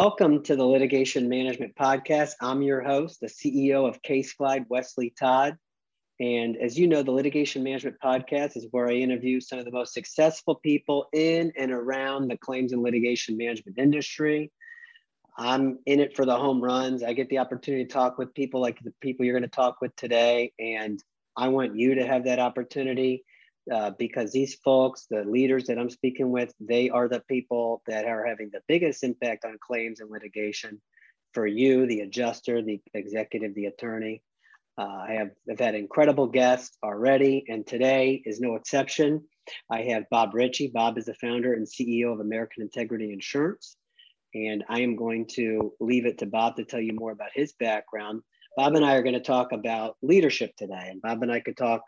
Welcome 0.00 0.44
to 0.44 0.54
the 0.54 0.64
Litigation 0.64 1.28
Management 1.28 1.74
Podcast. 1.74 2.34
I'm 2.40 2.62
your 2.62 2.82
host, 2.82 3.18
the 3.20 3.26
CEO 3.26 3.88
of 3.88 4.00
CaseGlide, 4.02 4.66
Wesley 4.68 5.12
Todd. 5.18 5.56
And 6.20 6.56
as 6.56 6.78
you 6.78 6.86
know, 6.86 7.02
the 7.02 7.10
Litigation 7.10 7.64
Management 7.64 7.96
Podcast 8.00 8.56
is 8.56 8.68
where 8.70 8.86
I 8.86 8.92
interview 8.92 9.40
some 9.40 9.58
of 9.58 9.64
the 9.64 9.72
most 9.72 9.92
successful 9.92 10.54
people 10.54 11.08
in 11.12 11.52
and 11.58 11.72
around 11.72 12.28
the 12.28 12.38
claims 12.38 12.72
and 12.72 12.80
litigation 12.80 13.36
management 13.36 13.76
industry. 13.76 14.52
I'm 15.36 15.80
in 15.84 15.98
it 15.98 16.14
for 16.14 16.24
the 16.24 16.36
home 16.36 16.62
runs. 16.62 17.02
I 17.02 17.12
get 17.12 17.28
the 17.28 17.38
opportunity 17.38 17.84
to 17.84 17.92
talk 17.92 18.18
with 18.18 18.32
people 18.34 18.60
like 18.60 18.78
the 18.80 18.94
people 19.00 19.26
you're 19.26 19.36
going 19.36 19.50
to 19.50 19.56
talk 19.56 19.80
with 19.80 19.96
today. 19.96 20.52
And 20.60 21.02
I 21.36 21.48
want 21.48 21.76
you 21.76 21.96
to 21.96 22.06
have 22.06 22.22
that 22.26 22.38
opportunity 22.38 23.24
uh, 23.72 23.90
because 23.98 24.32
these 24.32 24.54
folks, 24.56 25.06
the 25.10 25.24
leaders 25.24 25.66
that 25.66 25.78
I'm 25.78 25.90
speaking 25.90 26.30
with, 26.30 26.52
they 26.60 26.90
are 26.90 27.08
the 27.08 27.20
people 27.28 27.82
that 27.86 28.04
are 28.04 28.24
having 28.24 28.50
the 28.52 28.62
biggest 28.68 29.04
impact 29.04 29.44
on 29.44 29.58
claims 29.60 30.00
and 30.00 30.10
litigation 30.10 30.80
for 31.34 31.46
you, 31.46 31.86
the 31.86 32.00
adjuster, 32.00 32.62
the 32.62 32.80
executive, 32.94 33.54
the 33.54 33.66
attorney. 33.66 34.22
Uh, 34.78 35.04
I 35.08 35.12
have 35.14 35.30
I've 35.50 35.58
had 35.58 35.74
incredible 35.74 36.28
guests 36.28 36.76
already, 36.84 37.44
and 37.48 37.66
today 37.66 38.22
is 38.24 38.40
no 38.40 38.54
exception. 38.54 39.24
I 39.70 39.82
have 39.82 40.08
Bob 40.10 40.34
Ritchie. 40.34 40.68
Bob 40.68 40.98
is 40.98 41.06
the 41.06 41.14
founder 41.14 41.54
and 41.54 41.66
CEO 41.66 42.12
of 42.12 42.20
American 42.20 42.62
Integrity 42.62 43.12
Insurance. 43.12 43.76
And 44.34 44.64
I 44.68 44.82
am 44.82 44.94
going 44.94 45.26
to 45.34 45.72
leave 45.80 46.06
it 46.06 46.18
to 46.18 46.26
Bob 46.26 46.56
to 46.56 46.64
tell 46.64 46.80
you 46.80 46.92
more 46.92 47.12
about 47.12 47.30
his 47.34 47.54
background. 47.54 48.22
Bob 48.56 48.74
and 48.74 48.84
I 48.84 48.94
are 48.94 49.02
going 49.02 49.14
to 49.14 49.20
talk 49.20 49.52
about 49.52 49.96
leadership 50.02 50.54
today. 50.56 50.88
And 50.90 51.00
Bob 51.00 51.22
and 51.22 51.32
I 51.32 51.40
could 51.40 51.56
talk 51.56 51.82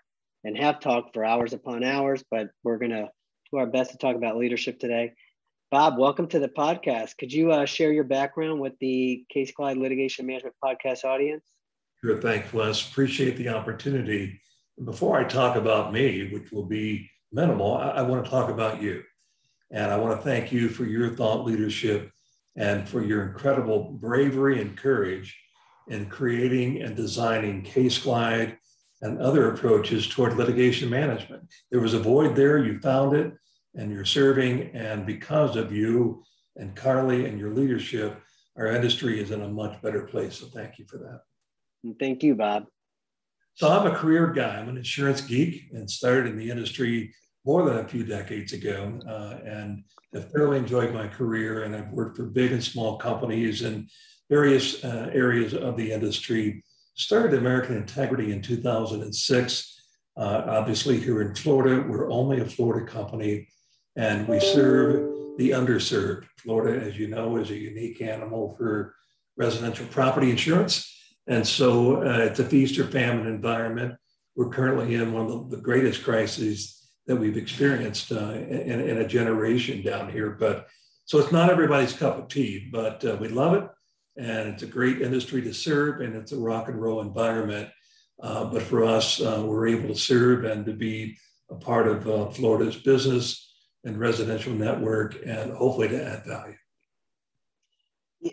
and 0.44 0.56
have 0.56 0.80
talked 0.80 1.14
for 1.14 1.24
hours 1.24 1.52
upon 1.52 1.84
hours, 1.84 2.24
but 2.30 2.48
we're 2.62 2.78
going 2.78 2.92
to 2.92 3.08
do 3.50 3.58
our 3.58 3.66
best 3.66 3.92
to 3.92 3.98
talk 3.98 4.16
about 4.16 4.36
leadership 4.36 4.78
today. 4.78 5.12
Bob, 5.70 5.98
welcome 5.98 6.26
to 6.28 6.38
the 6.38 6.48
podcast. 6.48 7.16
Could 7.18 7.32
you 7.32 7.52
uh, 7.52 7.64
share 7.64 7.92
your 7.92 8.04
background 8.04 8.60
with 8.60 8.72
the 8.80 9.24
CaseGlide 9.34 9.80
Litigation 9.80 10.26
Management 10.26 10.56
Podcast 10.62 11.04
audience? 11.04 11.44
Sure, 12.02 12.20
thanks, 12.20 12.52
Wes. 12.52 12.90
Appreciate 12.90 13.36
the 13.36 13.50
opportunity. 13.50 14.40
Before 14.84 15.18
I 15.18 15.24
talk 15.24 15.56
about 15.56 15.92
me, 15.92 16.32
which 16.32 16.50
will 16.50 16.64
be 16.64 17.08
minimal, 17.30 17.76
I, 17.76 17.90
I 17.90 18.02
want 18.02 18.24
to 18.24 18.30
talk 18.30 18.50
about 18.50 18.82
you. 18.82 19.02
And 19.70 19.92
I 19.92 19.96
want 19.96 20.18
to 20.18 20.24
thank 20.24 20.50
you 20.50 20.68
for 20.68 20.84
your 20.84 21.10
thought 21.10 21.44
leadership 21.44 22.10
and 22.56 22.88
for 22.88 23.04
your 23.04 23.28
incredible 23.28 23.92
bravery 24.00 24.60
and 24.60 24.76
courage 24.76 25.38
in 25.86 26.06
creating 26.06 26.82
and 26.82 26.96
designing 26.96 27.62
CaseGlide 27.62 28.56
and 29.02 29.18
other 29.18 29.52
approaches 29.52 30.06
toward 30.06 30.36
litigation 30.36 30.90
management. 30.90 31.42
There 31.70 31.80
was 31.80 31.94
a 31.94 31.98
void 31.98 32.36
there, 32.36 32.58
you 32.58 32.78
found 32.80 33.16
it, 33.16 33.32
and 33.74 33.90
you're 33.90 34.04
serving. 34.04 34.70
And 34.74 35.06
because 35.06 35.56
of 35.56 35.72
you 35.72 36.22
and 36.56 36.76
Carly 36.76 37.26
and 37.26 37.38
your 37.38 37.54
leadership, 37.54 38.20
our 38.56 38.66
industry 38.66 39.20
is 39.20 39.30
in 39.30 39.42
a 39.42 39.48
much 39.48 39.80
better 39.80 40.02
place. 40.02 40.38
So 40.38 40.46
thank 40.46 40.78
you 40.78 40.84
for 40.86 40.98
that. 40.98 41.20
Thank 41.98 42.22
you, 42.22 42.34
Bob. 42.34 42.66
So 43.54 43.68
I'm 43.68 43.86
a 43.86 43.94
career 43.94 44.28
guy. 44.28 44.56
I'm 44.56 44.68
an 44.68 44.76
insurance 44.76 45.20
geek 45.20 45.70
and 45.72 45.90
started 45.90 46.26
in 46.26 46.38
the 46.38 46.50
industry 46.50 47.14
more 47.44 47.64
than 47.64 47.78
a 47.78 47.88
few 47.88 48.04
decades 48.04 48.52
ago 48.52 48.98
uh, 49.08 49.38
and 49.46 49.82
have 50.12 50.30
thoroughly 50.30 50.58
enjoyed 50.58 50.92
my 50.92 51.08
career. 51.08 51.64
And 51.64 51.74
I've 51.74 51.90
worked 51.90 52.16
for 52.16 52.24
big 52.24 52.52
and 52.52 52.62
small 52.62 52.98
companies 52.98 53.62
in 53.62 53.88
various 54.28 54.84
uh, 54.84 55.10
areas 55.12 55.54
of 55.54 55.76
the 55.76 55.90
industry 55.90 56.62
started 56.94 57.38
American 57.38 57.76
Integrity 57.76 58.32
in 58.32 58.42
2006. 58.42 59.82
Uh, 60.16 60.42
obviously, 60.46 60.98
here 60.98 61.22
in 61.22 61.34
Florida, 61.34 61.84
we're 61.88 62.10
only 62.10 62.40
a 62.40 62.44
Florida 62.44 62.86
company 62.86 63.48
and 63.96 64.28
we 64.28 64.40
serve 64.40 65.36
the 65.38 65.50
underserved. 65.50 66.26
Florida, 66.38 66.84
as 66.84 66.98
you 66.98 67.08
know, 67.08 67.36
is 67.36 67.50
a 67.50 67.56
unique 67.56 68.00
animal 68.00 68.54
for 68.56 68.94
residential 69.36 69.86
property 69.86 70.30
insurance. 70.30 70.96
And 71.26 71.46
so 71.46 72.02
uh, 72.02 72.18
it's 72.18 72.40
a 72.40 72.44
feast 72.44 72.78
or 72.78 72.86
famine 72.86 73.26
environment. 73.26 73.94
We're 74.36 74.50
currently 74.50 74.94
in 74.94 75.12
one 75.12 75.30
of 75.30 75.50
the, 75.50 75.56
greatest 75.56 76.04
crises 76.04 76.88
that 77.06 77.16
we've 77.16 77.36
experienced 77.36 78.12
uh, 78.12 78.32
in, 78.32 78.80
in, 78.80 78.98
a 78.98 79.08
generation 79.08 79.82
down 79.82 80.10
here. 80.10 80.30
But 80.30 80.68
so 81.04 81.18
it's 81.18 81.32
not 81.32 81.50
everybody's 81.50 81.92
cup 81.92 82.18
of 82.18 82.28
tea, 82.28 82.68
but 82.72 83.04
uh, 83.04 83.16
we 83.20 83.28
love 83.28 83.54
it 83.54 83.68
and 84.16 84.48
it's 84.48 84.62
a 84.62 84.66
great 84.66 85.00
industry 85.00 85.42
to 85.42 85.54
serve 85.54 86.00
and 86.00 86.14
it's 86.14 86.32
a 86.32 86.38
rock 86.38 86.68
and 86.68 86.80
roll 86.80 87.00
environment. 87.00 87.68
Uh, 88.22 88.44
but 88.44 88.62
for 88.62 88.84
us, 88.84 89.20
uh, 89.20 89.42
we're 89.46 89.68
able 89.68 89.88
to 89.88 89.98
serve 89.98 90.44
and 90.44 90.66
to 90.66 90.72
be 90.72 91.16
a 91.50 91.54
part 91.54 91.88
of 91.88 92.06
uh, 92.08 92.28
Florida's 92.30 92.76
business 92.76 93.54
and 93.84 93.98
residential 93.98 94.52
network 94.52 95.16
and 95.24 95.52
hopefully 95.52 95.88
to 95.88 96.04
add 96.04 96.24
value. 96.26 96.54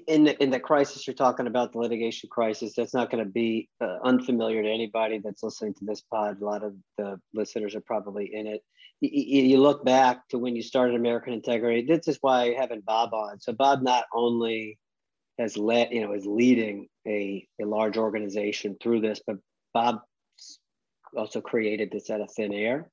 In 0.07 0.25
the, 0.25 0.43
in 0.43 0.49
the 0.49 0.59
crisis 0.59 1.07
you're 1.07 1.13
talking 1.13 1.47
about, 1.47 1.71
the 1.71 1.79
litigation 1.79 2.29
crisis, 2.29 2.73
that's 2.75 2.93
not 2.93 3.09
going 3.09 3.23
to 3.23 3.29
be 3.29 3.69
uh, 3.79 3.99
unfamiliar 4.03 4.61
to 4.61 4.69
anybody 4.69 5.19
that's 5.19 5.43
listening 5.43 5.73
to 5.75 5.85
this 5.85 6.01
pod. 6.01 6.41
A 6.41 6.45
lot 6.45 6.63
of 6.63 6.75
the 6.97 7.17
listeners 7.33 7.73
are 7.73 7.81
probably 7.81 8.35
in 8.35 8.47
it. 8.47 8.63
You, 8.99 9.43
you 9.43 9.61
look 9.61 9.85
back 9.85 10.27
to 10.29 10.37
when 10.37 10.57
you 10.57 10.61
started 10.61 10.95
American 10.95 11.31
Integrity. 11.31 11.85
This 11.85 12.09
is 12.09 12.17
why 12.19 12.53
having 12.53 12.81
Bob 12.81 13.13
on. 13.13 13.39
So 13.39 13.53
Bob 13.53 13.81
not 13.81 14.03
only 14.13 14.77
has 15.37 15.57
led, 15.57 15.91
you 15.91 16.01
know, 16.01 16.13
is 16.13 16.25
leading 16.25 16.87
a, 17.07 17.47
a 17.61 17.65
large 17.65 17.97
organization 17.97 18.77
through 18.81 19.01
this, 19.01 19.21
but 19.25 19.37
Bob 19.73 19.99
also 21.15 21.41
created 21.41 21.91
this 21.91 22.09
out 22.09 22.21
of 22.21 22.31
thin 22.31 22.53
air. 22.53 22.89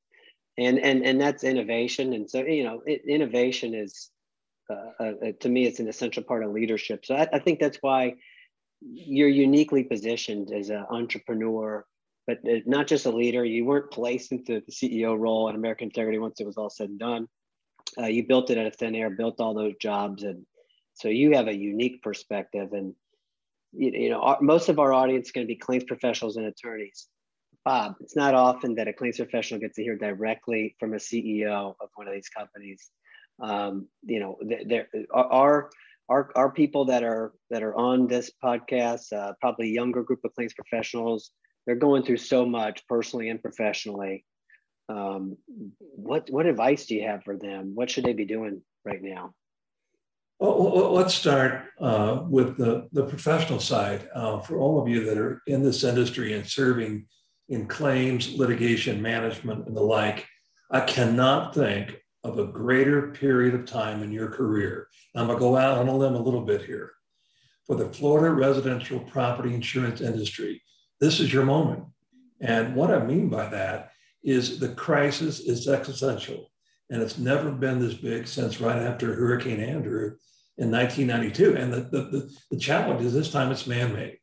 And, 0.57 0.79
and, 0.79 1.05
and 1.05 1.21
that's 1.21 1.43
innovation. 1.43 2.13
And 2.13 2.31
so, 2.31 2.41
you 2.45 2.65
know, 2.65 2.83
it, 2.87 3.03
innovation 3.09 3.75
is, 3.75 4.11
uh, 4.71 5.03
uh, 5.03 5.13
to 5.41 5.49
me, 5.49 5.67
it's 5.67 5.81
an 5.81 5.89
essential 5.89 6.23
part 6.23 6.45
of 6.45 6.53
leadership. 6.53 7.05
So 7.05 7.17
I, 7.17 7.29
I 7.33 7.39
think 7.41 7.59
that's 7.59 7.79
why 7.81 8.15
you're 8.81 9.29
uniquely 9.29 9.83
positioned 9.83 10.53
as 10.53 10.71
an 10.71 10.85
entrepreneur, 10.91 11.85
but 12.27 12.39
not 12.67 12.87
just 12.87 13.07
a 13.07 13.11
leader. 13.11 13.45
You 13.45 13.65
weren't 13.65 13.91
placed 13.91 14.31
into 14.31 14.63
the 14.65 14.73
CEO 14.73 15.19
role 15.19 15.49
at 15.49 15.55
American 15.55 15.87
Integrity 15.89 16.19
once 16.19 16.41
it 16.41 16.47
was 16.47 16.57
all 16.57 16.71
said 16.71 16.91
and 16.91 16.99
done. 16.99 17.29
Uh, 17.99 18.07
you 18.07 18.27
built 18.27 18.51
it 18.51 18.59
out 18.59 18.67
of 18.67 18.77
thin 18.77 18.95
air, 18.95 19.11
built 19.11 19.41
all 19.41 19.55
those 19.55 19.75
jobs, 19.81 20.23
and 20.23 20.45
so 20.95 21.09
you 21.09 21.35
have 21.35 21.49
a 21.49 21.55
unique 21.55 22.03
perspective, 22.03 22.73
and 22.73 22.95
you, 23.73 23.91
you 23.91 24.11
know 24.11 24.21
our, 24.21 24.39
most 24.41 24.69
of 24.69 24.79
our 24.79 24.93
audience 24.93 25.29
is 25.29 25.33
going 25.33 25.47
to 25.47 25.53
be 25.53 25.59
claims 25.59 25.85
professionals 25.85 26.37
and 26.37 26.47
attorneys. 26.47 27.09
Bob, 27.65 27.95
it's 28.01 28.17
not 28.17 28.35
often 28.35 28.75
that 28.75 28.89
a 28.89 28.93
claims 28.93 29.17
professional 29.17 29.61
gets 29.61 29.77
to 29.77 29.83
hear 29.83 29.97
directly 29.97 30.77
from 30.79 30.93
a 30.93 30.99
CEO 30.99 31.75
of 31.81 31.89
one 31.95 32.07
of 32.07 32.13
these 32.13 32.29
companies. 32.29 32.91
Um, 33.43 33.89
you 34.03 34.21
know, 34.21 34.37
there 34.67 34.89
are 35.13 35.71
our, 36.09 36.31
our 36.37 36.51
people 36.51 36.85
that 36.87 37.03
are 37.03 37.33
that 37.51 37.63
are 37.63 37.75
on 37.75 38.07
this 38.07 38.31
podcast, 38.43 39.13
uh, 39.13 39.33
probably 39.41 39.71
younger 39.71 40.03
group 40.03 40.21
of 40.25 40.35
claims 40.35 40.53
professionals. 40.53 41.31
They're 41.67 41.77
going 41.77 42.03
through 42.03 42.19
so 42.19 42.45
much 42.45 42.87
personally 42.87 43.31
and 43.31 43.41
professionally. 43.41 44.25
Um, 44.89 45.39
what 45.79 46.29
what 46.31 46.47
advice 46.47 46.87
do 46.87 46.95
you 46.95 47.09
have 47.09 47.25
for 47.25 47.37
them? 47.39 47.73
What 47.75 47.91
should 47.91 48.05
they 48.05 48.13
be 48.13 48.27
doing 48.27 48.61
right 48.85 49.03
now? 49.03 49.35
Well, 50.41 50.93
let's 50.93 51.15
start 51.15 51.63
uh, 51.81 52.25
with 52.29 52.57
the, 52.57 52.89
the 52.93 53.05
professional 53.05 53.61
side. 53.61 54.09
Uh, 54.15 54.41
for 54.41 54.59
all 54.59 54.81
of 54.81 54.89
you 54.89 55.05
that 55.05 55.17
are 55.17 55.43
in 55.47 55.63
this 55.63 55.85
industry 55.85 56.33
and 56.33 56.47
serving 56.47 57.07
in 57.49 57.67
claims, 57.67 58.35
litigation 58.35 59.01
management, 59.01 59.67
and 59.67 59.77
the 59.77 59.83
like, 59.83 60.27
I 60.71 60.81
cannot 60.81 61.55
think 61.55 61.97
of 62.25 62.39
a 62.39 62.47
greater 62.47 63.13
period 63.13 63.55
of 63.55 63.67
time 63.67 64.03
in 64.03 64.11
your 64.11 64.29
career. 64.29 64.89
I'm 65.15 65.27
going 65.27 65.39
to 65.39 65.41
go 65.41 65.57
out 65.57 65.79
on 65.79 65.89
a 65.89 65.97
limb 65.97 66.15
a 66.15 66.23
little 66.23 66.41
bit 66.41 66.63
here. 66.63 66.93
For 67.67 67.77
the 67.77 67.89
Florida 67.89 68.35
residential 68.35 69.01
property 69.01 69.55
insurance 69.55 70.01
industry, 70.01 70.63
this 71.01 71.21
is 71.21 71.33
your 71.33 71.45
moment. 71.45 71.85
And 72.41 72.75
what 72.75 72.91
I 72.91 73.05
mean 73.05 73.29
by 73.29 73.49
that 73.51 73.93
is 74.23 74.59
the 74.59 74.71
crisis 74.71 75.41
is 75.41 75.69
existential 75.69 76.51
and 76.91 77.03
it's 77.03 77.19
never 77.19 77.51
been 77.51 77.79
this 77.79 77.95
big 77.95 78.27
since 78.27 78.61
right 78.61 78.81
after 78.81 79.15
Hurricane 79.15 79.61
Andrew 79.61 80.17
in 80.59 80.71
1992. 80.71 81.57
And 81.57 81.73
the, 81.73 81.81
the, 81.81 82.03
the, 82.11 82.37
the 82.51 82.59
challenge 82.59 83.05
is 83.05 83.15
this 83.15 83.33
time 83.33 83.51
it's 83.51 83.67
man 83.67 83.93
made. 83.93 84.19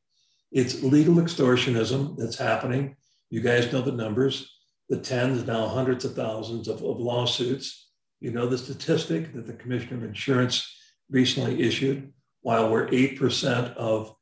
It's 0.51 0.83
legal 0.83 1.15
extortionism 1.15 2.17
that's 2.17 2.37
happening. 2.37 2.95
You 3.29 3.41
guys 3.41 3.71
know 3.71 3.81
the 3.81 3.91
numbers 3.91 4.49
the 4.91 4.97
tens, 4.97 5.47
now 5.47 5.69
hundreds 5.69 6.03
of 6.03 6.15
thousands 6.15 6.67
of, 6.67 6.83
of 6.83 6.99
lawsuits. 6.99 7.87
You 8.19 8.31
know 8.31 8.45
the 8.45 8.57
statistic 8.57 9.33
that 9.33 9.47
the 9.47 9.53
Commissioner 9.53 9.95
of 9.95 10.03
Insurance 10.03 10.67
recently 11.09 11.63
issued. 11.63 12.11
While 12.41 12.69
we're 12.69 12.87
8% 12.87 13.73
of 13.75 14.13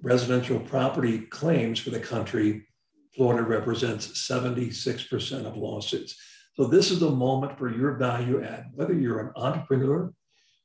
residential 0.00 0.60
property 0.60 1.18
claims 1.18 1.80
for 1.80 1.90
the 1.90 1.98
country, 1.98 2.68
Florida 3.16 3.42
represents 3.42 4.28
76% 4.30 5.44
of 5.44 5.56
lawsuits. 5.56 6.16
So 6.54 6.66
this 6.66 6.90
is 6.90 7.02
a 7.02 7.10
moment 7.10 7.58
for 7.58 7.70
your 7.70 7.94
value 7.94 8.42
add, 8.42 8.70
whether 8.74 8.92
you're 8.92 9.20
an 9.20 9.32
entrepreneur, 9.36 10.12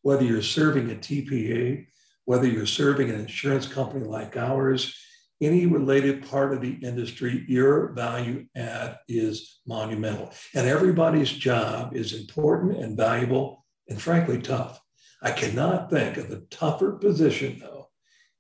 whether 0.02 0.24
you're 0.24 0.42
serving 0.42 0.92
a 0.92 0.96
TPA, 0.96 1.88
whether 2.26 2.48
you're 2.48 2.66
serving 2.66 3.10
an 3.10 3.20
insurance 3.20 3.68
company 3.68 4.04
like 4.04 4.36
ours, 4.36 4.94
any 5.40 5.66
related 5.66 6.28
part 6.28 6.54
of 6.54 6.62
the 6.62 6.74
industry, 6.82 7.46
your 7.48 7.94
value 7.94 8.46
add 8.56 8.98
is 9.08 9.60
monumental. 9.66 10.34
And 10.54 10.68
everybody's 10.68 11.32
job 11.32 11.96
is 11.96 12.14
important 12.14 12.78
and 12.78 12.98
valuable 12.98 13.66
and 13.88 14.02
frankly 14.02 14.42
tough. 14.42 14.82
I 15.22 15.32
cannot 15.32 15.90
think 15.90 16.18
of 16.18 16.32
a 16.32 16.42
tougher 16.50 16.94
position, 16.94 17.60
though, 17.60 17.90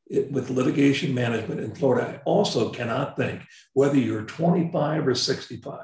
it, 0.08 0.32
with 0.32 0.50
litigation 0.50 1.14
management 1.14 1.60
in 1.60 1.74
Florida. 1.74 2.08
I 2.08 2.22
also 2.26 2.70
cannot 2.70 3.16
think 3.16 3.42
whether 3.74 3.98
you're 3.98 4.24
25 4.24 5.08
or 5.08 5.16
65, 5.16 5.80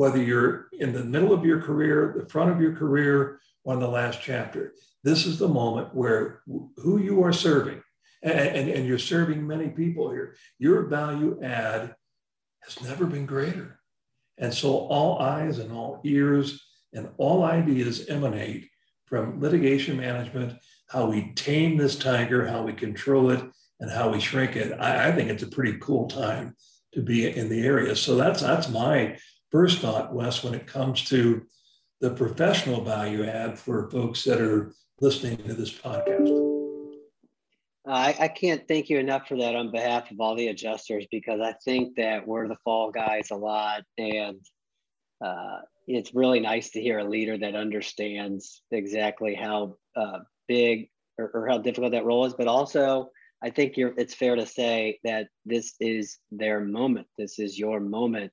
whether 0.00 0.16
you're 0.16 0.70
in 0.72 0.94
the 0.94 1.04
middle 1.04 1.30
of 1.30 1.44
your 1.44 1.60
career, 1.60 2.14
the 2.18 2.26
front 2.30 2.50
of 2.50 2.58
your 2.58 2.74
career, 2.74 3.38
or 3.64 3.74
in 3.74 3.80
the 3.80 3.86
last 3.86 4.18
chapter. 4.22 4.72
This 5.04 5.26
is 5.26 5.38
the 5.38 5.46
moment 5.46 5.94
where 5.94 6.40
who 6.46 6.96
you 7.02 7.22
are 7.22 7.34
serving, 7.34 7.82
and, 8.22 8.32
and, 8.32 8.70
and 8.70 8.86
you're 8.86 8.98
serving 8.98 9.46
many 9.46 9.68
people 9.68 10.10
here, 10.10 10.36
your 10.58 10.84
value 10.84 11.38
add 11.42 11.94
has 12.64 12.82
never 12.82 13.04
been 13.04 13.26
greater. 13.26 13.78
And 14.38 14.54
so 14.54 14.70
all 14.70 15.18
eyes 15.18 15.58
and 15.58 15.70
all 15.70 16.00
ears 16.02 16.64
and 16.94 17.10
all 17.18 17.44
ideas 17.44 18.06
emanate 18.08 18.70
from 19.04 19.38
litigation 19.38 19.98
management, 19.98 20.58
how 20.88 21.10
we 21.10 21.34
tame 21.34 21.76
this 21.76 21.98
tiger, 21.98 22.46
how 22.46 22.62
we 22.62 22.72
control 22.72 23.28
it, 23.32 23.44
and 23.80 23.90
how 23.90 24.08
we 24.10 24.18
shrink 24.18 24.56
it. 24.56 24.72
I, 24.80 25.08
I 25.08 25.12
think 25.12 25.28
it's 25.28 25.42
a 25.42 25.54
pretty 25.56 25.76
cool 25.76 26.08
time 26.08 26.56
to 26.94 27.02
be 27.02 27.28
in 27.28 27.50
the 27.50 27.66
area. 27.66 27.94
So 27.94 28.16
that's 28.16 28.40
that's 28.40 28.70
my 28.70 29.18
first 29.50 29.80
thought, 29.80 30.14
Wes, 30.14 30.42
when 30.42 30.54
it 30.54 30.66
comes 30.66 31.04
to 31.06 31.46
the 32.00 32.10
professional 32.10 32.82
value 32.82 33.24
add 33.24 33.58
for 33.58 33.90
folks 33.90 34.24
that 34.24 34.40
are 34.40 34.72
listening 35.00 35.36
to 35.38 35.54
this 35.54 35.72
podcast. 35.72 36.50
I, 37.86 38.14
I, 38.20 38.28
can't 38.28 38.66
thank 38.68 38.90
you 38.90 38.98
enough 38.98 39.26
for 39.26 39.36
that 39.38 39.56
on 39.56 39.70
behalf 39.70 40.10
of 40.10 40.20
all 40.20 40.36
the 40.36 40.48
adjusters 40.48 41.06
because 41.10 41.40
I 41.40 41.54
think 41.64 41.96
that 41.96 42.26
we're 42.26 42.46
the 42.46 42.58
fall 42.62 42.90
guys 42.90 43.30
a 43.30 43.36
lot. 43.36 43.82
And 43.98 44.38
uh, 45.24 45.60
it's 45.86 46.14
really 46.14 46.40
nice 46.40 46.70
to 46.70 46.80
hear 46.80 46.98
a 46.98 47.08
leader 47.08 47.36
that 47.38 47.54
understands 47.54 48.62
exactly 48.70 49.34
how 49.34 49.76
uh, 49.96 50.20
big 50.46 50.88
or, 51.18 51.30
or, 51.34 51.48
how 51.48 51.58
difficult 51.58 51.92
that 51.92 52.04
role 52.04 52.26
is. 52.26 52.34
But 52.34 52.46
also, 52.46 53.10
I 53.42 53.50
think 53.50 53.74
it's 53.76 54.14
fair 54.14 54.36
to 54.36 54.46
say 54.46 54.98
that 55.04 55.28
this 55.44 55.74
is 55.80 56.18
their 56.30 56.60
moment. 56.60 57.06
This 57.18 57.38
is 57.38 57.58
your 57.58 57.80
moment. 57.80 58.32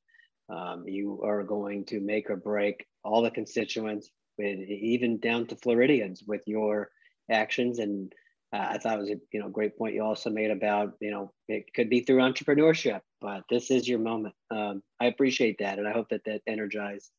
Um, 0.49 0.85
you 0.88 1.21
are 1.23 1.44
going 1.44 1.85
to 1.85 1.99
make 1.99 2.29
or 2.29 2.38
break 2.38 2.85
all 3.03 3.21
the 3.21 3.31
constituents, 3.31 4.09
with, 4.38 4.59
even 4.59 5.19
down 5.19 5.47
to 5.47 5.55
Floridians, 5.55 6.23
with 6.25 6.41
your 6.45 6.89
actions 7.29 7.79
and 7.79 8.13
uh, 8.53 8.65
I 8.71 8.77
thought 8.77 8.97
it 8.97 9.01
was 9.01 9.09
a 9.09 9.19
you 9.33 9.41
know 9.41 9.49
great 9.49 9.77
point 9.77 9.95
you 9.95 10.03
also 10.03 10.29
made 10.29 10.51
about 10.51 10.94
you 11.01 11.11
know 11.11 11.33
it 11.47 11.73
could 11.73 11.89
be 11.89 12.01
through 12.01 12.21
entrepreneurship, 12.21 13.01
but 13.19 13.44
this 13.49 13.69
is 13.71 13.88
your 13.88 13.99
moment. 13.99 14.35
Um, 14.49 14.81
I 15.01 15.05
appreciate 15.07 15.57
that, 15.59 15.79
and 15.79 15.88
I 15.88 15.91
hope 15.91 16.09
that 16.09 16.23
that 16.25 16.41
energized 16.47 17.11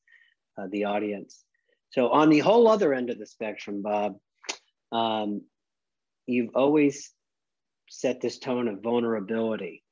uh, 0.58 0.68
the 0.70 0.86
audience. 0.86 1.44
So 1.90 2.08
on 2.08 2.30
the 2.30 2.38
whole 2.38 2.68
other 2.68 2.94
end 2.94 3.10
of 3.10 3.18
the 3.18 3.26
spectrum, 3.26 3.82
Bob, 3.82 4.16
um, 4.90 5.42
you've 6.26 6.54
always 6.54 7.12
set 7.90 8.20
this 8.20 8.38
tone 8.38 8.68
of 8.68 8.82
vulnerability. 8.82 9.82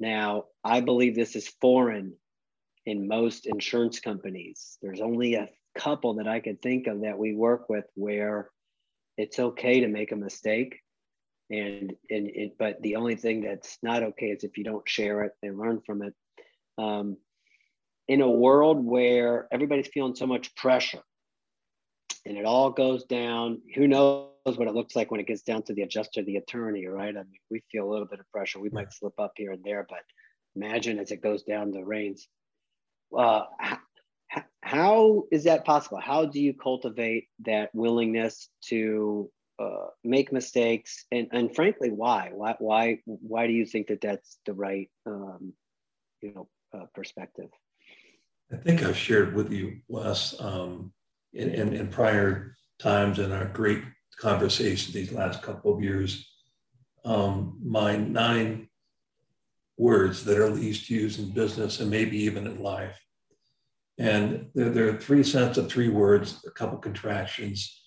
Now, 0.00 0.44
I 0.64 0.80
believe 0.80 1.14
this 1.14 1.36
is 1.36 1.48
foreign 1.60 2.14
in 2.86 3.08
most 3.08 3.46
insurance 3.46 4.00
companies. 4.00 4.78
There's 4.82 5.00
only 5.00 5.34
a 5.34 5.48
couple 5.76 6.14
that 6.14 6.28
I 6.28 6.40
could 6.40 6.60
think 6.62 6.86
of 6.86 7.02
that 7.02 7.18
we 7.18 7.34
work 7.34 7.68
with 7.68 7.84
where 7.94 8.50
it's 9.16 9.38
okay 9.38 9.80
to 9.80 9.88
make 9.88 10.12
a 10.12 10.16
mistake. 10.16 10.80
And 11.50 11.94
and 12.10 12.26
it, 12.28 12.52
but 12.58 12.80
the 12.80 12.96
only 12.96 13.16
thing 13.16 13.42
that's 13.42 13.78
not 13.82 14.02
okay 14.02 14.28
is 14.28 14.44
if 14.44 14.56
you 14.56 14.64
don't 14.64 14.88
share 14.88 15.24
it 15.24 15.32
and 15.42 15.58
learn 15.58 15.80
from 15.84 16.02
it. 16.02 16.14
Um, 16.78 17.18
in 18.08 18.20
a 18.20 18.30
world 18.30 18.84
where 18.84 19.46
everybody's 19.52 19.88
feeling 19.88 20.14
so 20.14 20.26
much 20.26 20.54
pressure 20.56 21.00
and 22.26 22.36
it 22.36 22.44
all 22.44 22.70
goes 22.70 23.04
down 23.04 23.60
who 23.74 23.86
knows 23.86 24.28
what 24.44 24.68
it 24.68 24.74
looks 24.74 24.94
like 24.96 25.10
when 25.10 25.20
it 25.20 25.26
gets 25.26 25.42
down 25.42 25.62
to 25.62 25.74
the 25.74 25.82
adjuster 25.82 26.22
the 26.22 26.36
attorney 26.36 26.86
right? 26.86 27.14
I 27.16 27.22
mean 27.22 27.40
we 27.50 27.62
feel 27.70 27.88
a 27.88 27.90
little 27.90 28.06
bit 28.06 28.20
of 28.20 28.30
pressure. 28.30 28.58
We 28.58 28.70
might 28.70 28.92
slip 28.92 29.18
up 29.18 29.32
here 29.36 29.52
and 29.52 29.62
there 29.64 29.86
but 29.88 30.00
imagine 30.56 30.98
as 30.98 31.10
it 31.10 31.22
goes 31.22 31.42
down 31.42 31.70
the 31.70 31.84
reins 31.84 32.26
uh, 33.16 33.44
how 34.62 35.24
is 35.30 35.44
that 35.44 35.64
possible? 35.64 36.00
How 36.00 36.24
do 36.24 36.40
you 36.40 36.54
cultivate 36.54 37.28
that 37.44 37.70
willingness 37.74 38.48
to 38.68 39.30
uh, 39.58 39.88
make 40.02 40.32
mistakes? 40.32 41.04
And 41.12 41.28
and 41.32 41.54
frankly 41.54 41.90
why? 41.90 42.30
Why 42.32 42.56
why 42.58 42.98
why 43.04 43.46
do 43.46 43.52
you 43.52 43.66
think 43.66 43.88
that 43.88 44.00
that's 44.00 44.38
the 44.46 44.54
right 44.54 44.90
um, 45.06 45.52
you 46.22 46.34
know 46.34 46.48
uh, 46.74 46.86
perspective? 46.94 47.50
I 48.52 48.56
think 48.56 48.82
i've 48.82 48.96
shared 48.96 49.34
with 49.34 49.50
you 49.50 49.80
wes 49.88 50.38
um, 50.38 50.92
in, 51.32 51.48
in, 51.50 51.72
in, 51.72 51.88
prior 51.88 52.56
times 52.78 53.18
in 53.18 53.32
our 53.32 53.46
great 53.46 53.82
conversation 54.18 54.92
these 54.92 55.12
last 55.12 55.42
couple 55.42 55.74
of 55.74 55.82
years. 55.82 56.30
Um, 57.04 57.58
my 57.62 57.96
nine 57.96 58.63
words 59.76 60.24
that 60.24 60.38
are 60.38 60.50
least 60.50 60.88
used 60.88 61.18
in 61.18 61.30
business 61.30 61.80
and 61.80 61.90
maybe 61.90 62.16
even 62.16 62.46
in 62.46 62.62
life 62.62 63.00
and 63.98 64.46
there, 64.54 64.70
there 64.70 64.88
are 64.88 64.98
three 64.98 65.22
sets 65.22 65.58
of 65.58 65.68
three 65.68 65.88
words 65.88 66.44
a 66.46 66.50
couple 66.50 66.78
contractions 66.78 67.80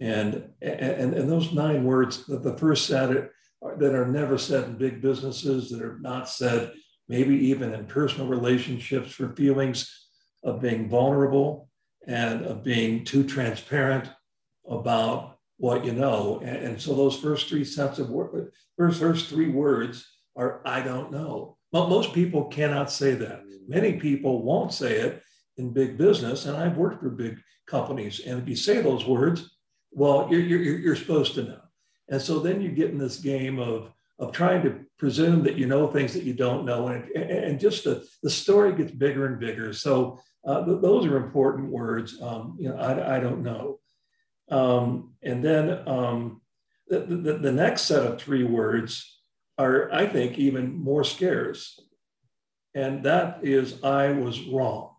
and, 0.00 0.48
and, 0.62 1.14
and 1.14 1.28
those 1.28 1.52
nine 1.52 1.84
words, 1.84 2.24
that 2.26 2.42
the 2.42 2.56
first 2.56 2.86
set 2.86 3.10
that 3.10 3.94
are 3.94 4.06
never 4.06 4.38
said 4.38 4.64
in 4.64 4.78
big 4.78 5.02
businesses, 5.02 5.70
that 5.70 5.82
are 5.82 5.98
not 5.98 6.28
said 6.28 6.72
maybe 7.08 7.34
even 7.34 7.74
in 7.74 7.86
personal 7.86 8.28
relationships 8.28 9.10
for 9.12 9.34
feelings 9.34 10.06
of 10.44 10.60
being 10.60 10.88
vulnerable 10.88 11.68
and 12.06 12.44
of 12.44 12.62
being 12.62 13.04
too 13.04 13.24
transparent 13.24 14.08
about 14.68 15.38
what 15.56 15.84
you 15.84 15.92
know. 15.92 16.40
And, 16.44 16.56
and 16.58 16.80
so 16.80 16.94
those 16.94 17.18
first 17.18 17.48
three 17.48 17.64
sets 17.64 17.98
of 17.98 18.10
words, 18.10 18.52
first, 18.76 19.00
first 19.00 19.28
three 19.28 19.48
words 19.48 20.06
are 20.38 20.62
I 20.64 20.80
don't 20.80 21.12
know. 21.12 21.58
But 21.72 21.90
most 21.90 22.14
people 22.14 22.44
cannot 22.46 22.90
say 22.90 23.14
that. 23.14 23.42
Many 23.66 23.94
people 23.94 24.42
won't 24.42 24.72
say 24.72 24.96
it 24.96 25.22
in 25.58 25.72
big 25.72 25.98
business. 25.98 26.46
And 26.46 26.56
I've 26.56 26.78
worked 26.78 27.02
for 27.02 27.10
big 27.10 27.38
companies. 27.66 28.20
And 28.20 28.40
if 28.40 28.48
you 28.48 28.56
say 28.56 28.80
those 28.80 29.04
words, 29.04 29.50
well, 29.90 30.28
you're, 30.30 30.40
you're, 30.40 30.78
you're 30.78 30.96
supposed 30.96 31.34
to 31.34 31.42
know. 31.42 31.60
And 32.08 32.22
so 32.22 32.38
then 32.38 32.62
you 32.62 32.70
get 32.70 32.90
in 32.90 32.98
this 32.98 33.18
game 33.18 33.58
of, 33.58 33.92
of 34.18 34.32
trying 34.32 34.62
to 34.62 34.80
presume 34.98 35.42
that 35.42 35.56
you 35.56 35.66
know 35.66 35.86
things 35.86 36.14
that 36.14 36.22
you 36.22 36.32
don't 36.32 36.64
know. 36.64 36.88
And, 36.88 37.04
and 37.14 37.60
just 37.60 37.84
the, 37.84 38.06
the 38.22 38.30
story 38.30 38.72
gets 38.74 38.92
bigger 38.92 39.26
and 39.26 39.38
bigger. 39.38 39.72
So 39.74 40.18
uh, 40.46 40.64
th- 40.64 40.80
those 40.80 41.04
are 41.04 41.18
important 41.18 41.70
words. 41.70 42.20
Um, 42.22 42.56
you 42.58 42.70
know, 42.70 42.76
I, 42.76 43.16
I 43.16 43.20
don't 43.20 43.42
know. 43.42 43.80
Um, 44.50 45.12
and 45.22 45.44
then 45.44 45.86
um, 45.86 46.40
the, 46.88 47.00
the, 47.00 47.34
the 47.34 47.52
next 47.52 47.82
set 47.82 48.06
of 48.06 48.18
three 48.18 48.44
words 48.44 49.17
are, 49.58 49.92
I 49.92 50.06
think, 50.06 50.38
even 50.38 50.78
more 50.78 51.04
scarce. 51.04 51.80
And 52.74 53.04
that 53.04 53.40
is, 53.42 53.82
I 53.82 54.12
was 54.12 54.40
wrong 54.42 54.94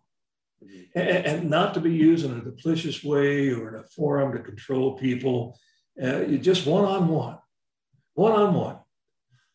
and, 0.94 1.26
and, 1.26 1.50
not 1.50 1.74
to 1.74 1.80
be 1.80 1.92
used 1.92 2.24
in 2.24 2.32
a 2.32 2.40
duplicitous 2.40 3.04
way 3.04 3.50
or 3.50 3.68
in 3.68 3.80
a 3.80 3.84
forum 3.84 4.32
to 4.32 4.42
control 4.42 4.98
people. 4.98 5.58
Uh, 6.02 6.20
you 6.20 6.38
just 6.38 6.66
one 6.66 6.84
on 6.84 7.08
one, 7.08 7.38
one 8.14 8.32
on 8.32 8.54
one. 8.54 8.76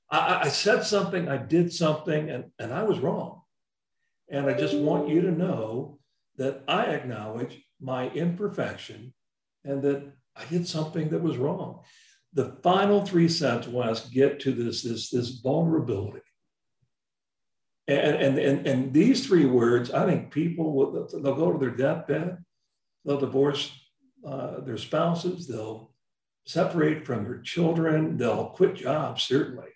I, 0.10 0.48
said 0.48 0.84
something, 0.84 1.28
I 1.28 1.38
did 1.38 1.74
something, 1.74 2.30
and, 2.30 2.46
and 2.58 2.74
I 2.74 2.84
was 2.84 3.00
wrong. 3.00 3.42
And 4.30 4.46
I 4.46 4.54
just 4.54 4.76
want 4.76 5.10
you 5.10 5.22
to 5.22 5.32
know 5.32 6.00
that 6.38 6.64
I 6.68 6.86
acknowledge 6.86 7.62
my 7.82 8.10
imperfection 8.12 9.14
and 9.66 9.82
that 9.82 10.10
I 10.36 10.46
did 10.46 10.68
something 10.68 11.10
that 11.10 11.22
was 11.22 11.38
wrong. 11.38 11.82
The 12.36 12.58
final 12.62 13.06
three 13.06 13.30
sets, 13.30 13.68
Wes, 13.68 14.08
get 14.10 14.40
to 14.42 14.52
this, 14.52 14.84
this, 14.84 15.10
this 15.10 15.40
vulnerability. 15.40 16.22
And, 17.88 18.16
and, 18.16 18.40
and, 18.40 18.68
and 18.68 18.94
these 18.94 19.26
three 19.26 19.46
words, 19.46 19.90
I 19.92 20.06
think 20.06 20.32
people 20.32 20.74
will, 20.74 21.08
they'll 21.08 21.36
go 21.36 21.52
to 21.52 21.58
their 21.58 21.76
deathbed, 21.76 22.38
they'll 23.06 23.20
divorce 23.20 23.72
uh, 24.28 24.60
their 24.62 24.78
spouses, 24.78 25.48
they'll 25.48 25.94
separate 26.46 27.06
from 27.06 27.24
their 27.24 27.40
children, 27.42 28.18
they'll 28.18 28.48
quit 28.48 28.76
jobs, 28.76 29.24
certainly, 29.24 29.70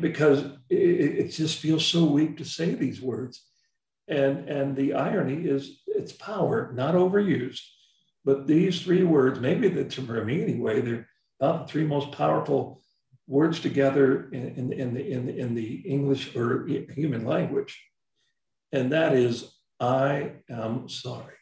because 0.00 0.44
it, 0.68 0.76
it 0.76 1.28
just 1.28 1.58
feels 1.58 1.86
so 1.86 2.04
weak 2.04 2.36
to 2.36 2.44
say 2.44 2.74
these 2.74 3.00
words. 3.00 3.44
And, 4.08 4.48
and 4.48 4.76
the 4.76 4.94
irony 4.94 5.48
is 5.48 5.82
it's 5.86 6.12
power, 6.12 6.72
not 6.74 6.94
overused. 6.94 7.62
But 8.24 8.46
these 8.46 8.82
three 8.82 9.02
words, 9.02 9.40
maybe 9.40 9.68
the, 9.68 9.90
for 9.90 10.24
me 10.24 10.42
anyway, 10.42 10.80
they're 10.80 11.08
the 11.42 11.64
three 11.66 11.84
most 11.84 12.12
powerful 12.12 12.80
words 13.26 13.58
together 13.60 14.28
in, 14.30 14.54
in, 14.56 14.72
in, 14.72 14.94
the, 14.94 15.12
in, 15.12 15.28
in 15.28 15.54
the 15.54 15.74
English 15.86 16.36
or 16.36 16.66
human 16.66 17.24
language. 17.24 17.82
And 18.70 18.92
that 18.92 19.14
is, 19.14 19.52
I 19.80 20.32
am 20.48 20.88
sorry. 20.88 21.34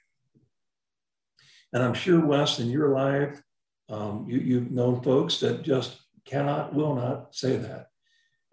And 1.73 1.83
I'm 1.83 1.95
sure, 1.95 2.25
Wes, 2.25 2.59
in 2.59 2.71
your 2.71 2.89
life, 2.89 3.43
um, 3.91 4.27
you, 4.29 4.39
you've 4.39 4.71
known 4.71 5.03
folks 5.03 5.39
that 5.41 5.63
just 5.63 6.01
cannot, 6.25 6.75
will 6.75 6.95
not 6.95 7.35
say 7.35 7.57
that. 7.57 7.89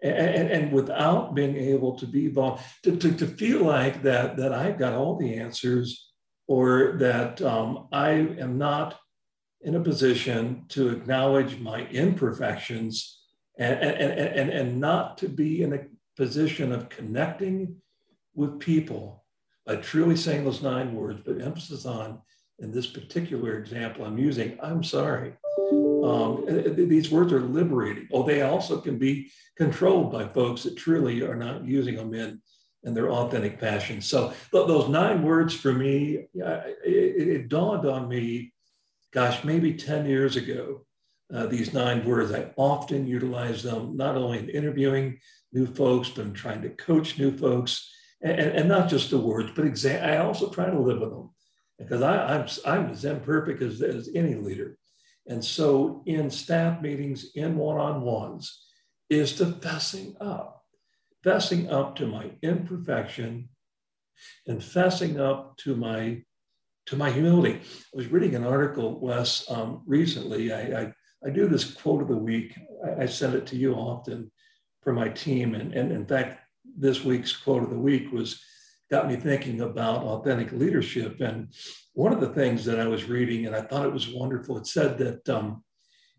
And, 0.02 0.14
and, 0.14 0.50
and 0.50 0.72
without 0.72 1.34
being 1.34 1.56
able 1.56 1.98
to 1.98 2.06
be 2.06 2.28
vulnerable, 2.28 2.62
to, 2.84 2.96
to, 2.96 3.12
to, 3.16 3.26
feel 3.26 3.64
like 3.64 4.02
that, 4.02 4.36
that 4.36 4.52
I've 4.52 4.78
got 4.78 4.92
all 4.92 5.16
the 5.16 5.34
answers 5.34 6.12
or 6.46 6.96
that 6.98 7.42
um, 7.42 7.88
I 7.90 8.10
am 8.10 8.58
not 8.58 8.96
in 9.62 9.74
a 9.74 9.80
position 9.80 10.64
to 10.68 10.90
acknowledge 10.90 11.58
my 11.58 11.86
imperfections 11.88 13.20
and, 13.58 13.80
and, 13.80 14.12
and, 14.12 14.50
and 14.50 14.80
not 14.80 15.18
to 15.18 15.28
be 15.28 15.62
in 15.62 15.72
a 15.72 15.86
position 16.16 16.72
of 16.72 16.88
connecting 16.88 17.76
with 18.34 18.60
people 18.60 19.24
by 19.66 19.76
truly 19.76 20.16
saying 20.16 20.44
those 20.44 20.62
nine 20.62 20.94
words, 20.94 21.20
but 21.24 21.40
emphasis 21.40 21.84
on, 21.84 22.20
in 22.60 22.70
this 22.70 22.86
particular 22.86 23.58
example 23.58 24.04
I'm 24.04 24.18
using, 24.18 24.58
I'm 24.62 24.82
sorry. 24.82 25.34
Um, 25.72 26.44
these 26.76 27.10
words 27.10 27.32
are 27.32 27.40
liberating. 27.40 28.08
Oh, 28.12 28.22
they 28.22 28.42
also 28.42 28.80
can 28.80 28.98
be 28.98 29.30
controlled 29.56 30.12
by 30.12 30.26
folks 30.28 30.62
that 30.62 30.76
truly 30.76 31.22
are 31.22 31.36
not 31.36 31.64
using 31.64 31.96
them 31.96 32.14
in, 32.14 32.40
in 32.84 32.94
their 32.94 33.10
authentic 33.10 33.58
fashion. 33.58 34.00
So 34.00 34.32
those 34.52 34.88
nine 34.88 35.22
words 35.22 35.52
for 35.54 35.72
me, 35.72 36.28
it, 36.34 36.78
it 36.84 37.48
dawned 37.48 37.86
on 37.86 38.08
me, 38.08 38.52
gosh, 39.12 39.44
maybe 39.44 39.74
10 39.74 40.06
years 40.06 40.36
ago, 40.36 40.84
uh, 41.32 41.46
these 41.46 41.74
nine 41.74 42.04
words. 42.04 42.32
I 42.32 42.52
often 42.56 43.06
utilize 43.06 43.62
them 43.62 43.96
not 43.96 44.16
only 44.16 44.38
in 44.38 44.48
interviewing 44.48 45.18
new 45.52 45.66
folks, 45.66 46.08
but 46.08 46.24
in 46.24 46.32
trying 46.32 46.62
to 46.62 46.70
coach 46.70 47.18
new 47.18 47.36
folks, 47.36 47.90
and, 48.22 48.38
and 48.40 48.68
not 48.68 48.88
just 48.88 49.10
the 49.10 49.18
words, 49.18 49.50
but 49.54 49.64
exa- 49.64 50.02
I 50.02 50.18
also 50.18 50.50
try 50.50 50.70
to 50.70 50.78
live 50.78 51.00
with 51.00 51.10
them 51.10 51.30
because 51.78 52.02
I, 52.02 52.34
am 52.34 52.46
I'm, 52.64 52.84
I'm 52.84 52.90
as 52.90 53.04
imperfect 53.04 53.62
as, 53.62 53.80
as 53.82 54.10
any 54.14 54.34
leader. 54.34 54.78
And 55.26 55.44
so 55.44 56.02
in 56.06 56.30
staff 56.30 56.80
meetings, 56.80 57.30
in 57.34 57.56
one-on-ones, 57.56 58.64
is 59.10 59.36
to 59.36 59.46
fessing 59.46 60.16
up, 60.20 60.64
fessing 61.24 61.70
up 61.70 61.96
to 61.96 62.06
my 62.06 62.30
imperfection 62.42 63.50
and 64.46 64.60
fessing 64.60 65.20
up 65.20 65.56
to 65.58 65.76
my 65.76 66.22
to 66.88 66.96
my 66.96 67.10
humility. 67.10 67.60
I 67.60 67.96
was 67.96 68.08
reading 68.08 68.34
an 68.34 68.44
article, 68.44 68.98
Wes, 68.98 69.44
um, 69.50 69.82
recently. 69.86 70.52
I, 70.52 70.80
I, 70.80 70.92
I, 71.24 71.30
do 71.30 71.46
this 71.46 71.74
quote 71.74 72.00
of 72.00 72.08
the 72.08 72.16
week. 72.16 72.58
I, 72.84 73.02
I, 73.02 73.06
send 73.06 73.34
it 73.34 73.46
to 73.48 73.56
you 73.56 73.74
often 73.74 74.30
for 74.82 74.94
my 74.94 75.10
team. 75.10 75.54
And, 75.54 75.74
and 75.74 75.92
in 75.92 76.06
fact, 76.06 76.40
this 76.64 77.04
week's 77.04 77.36
quote 77.36 77.62
of 77.62 77.70
the 77.70 77.78
week 77.78 78.10
was 78.10 78.42
got 78.90 79.06
me 79.06 79.16
thinking 79.16 79.60
about 79.60 80.02
authentic 80.02 80.50
leadership. 80.52 81.20
And 81.20 81.52
one 81.92 82.12
of 82.12 82.20
the 82.20 82.32
things 82.32 82.64
that 82.64 82.80
I 82.80 82.86
was 82.86 83.04
reading, 83.04 83.44
and 83.44 83.54
I 83.54 83.60
thought 83.60 83.84
it 83.84 83.92
was 83.92 84.08
wonderful, 84.08 84.56
it 84.56 84.66
said 84.66 84.96
that 84.98 85.28
um, 85.28 85.62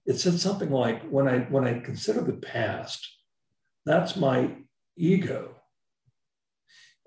it 0.05 0.19
said 0.19 0.39
something 0.39 0.69
like, 0.69 1.01
when 1.09 1.27
I 1.27 1.39
when 1.39 1.65
I 1.65 1.79
consider 1.79 2.21
the 2.21 2.33
past, 2.33 3.07
that's 3.85 4.15
my 4.15 4.55
ego. 4.95 5.55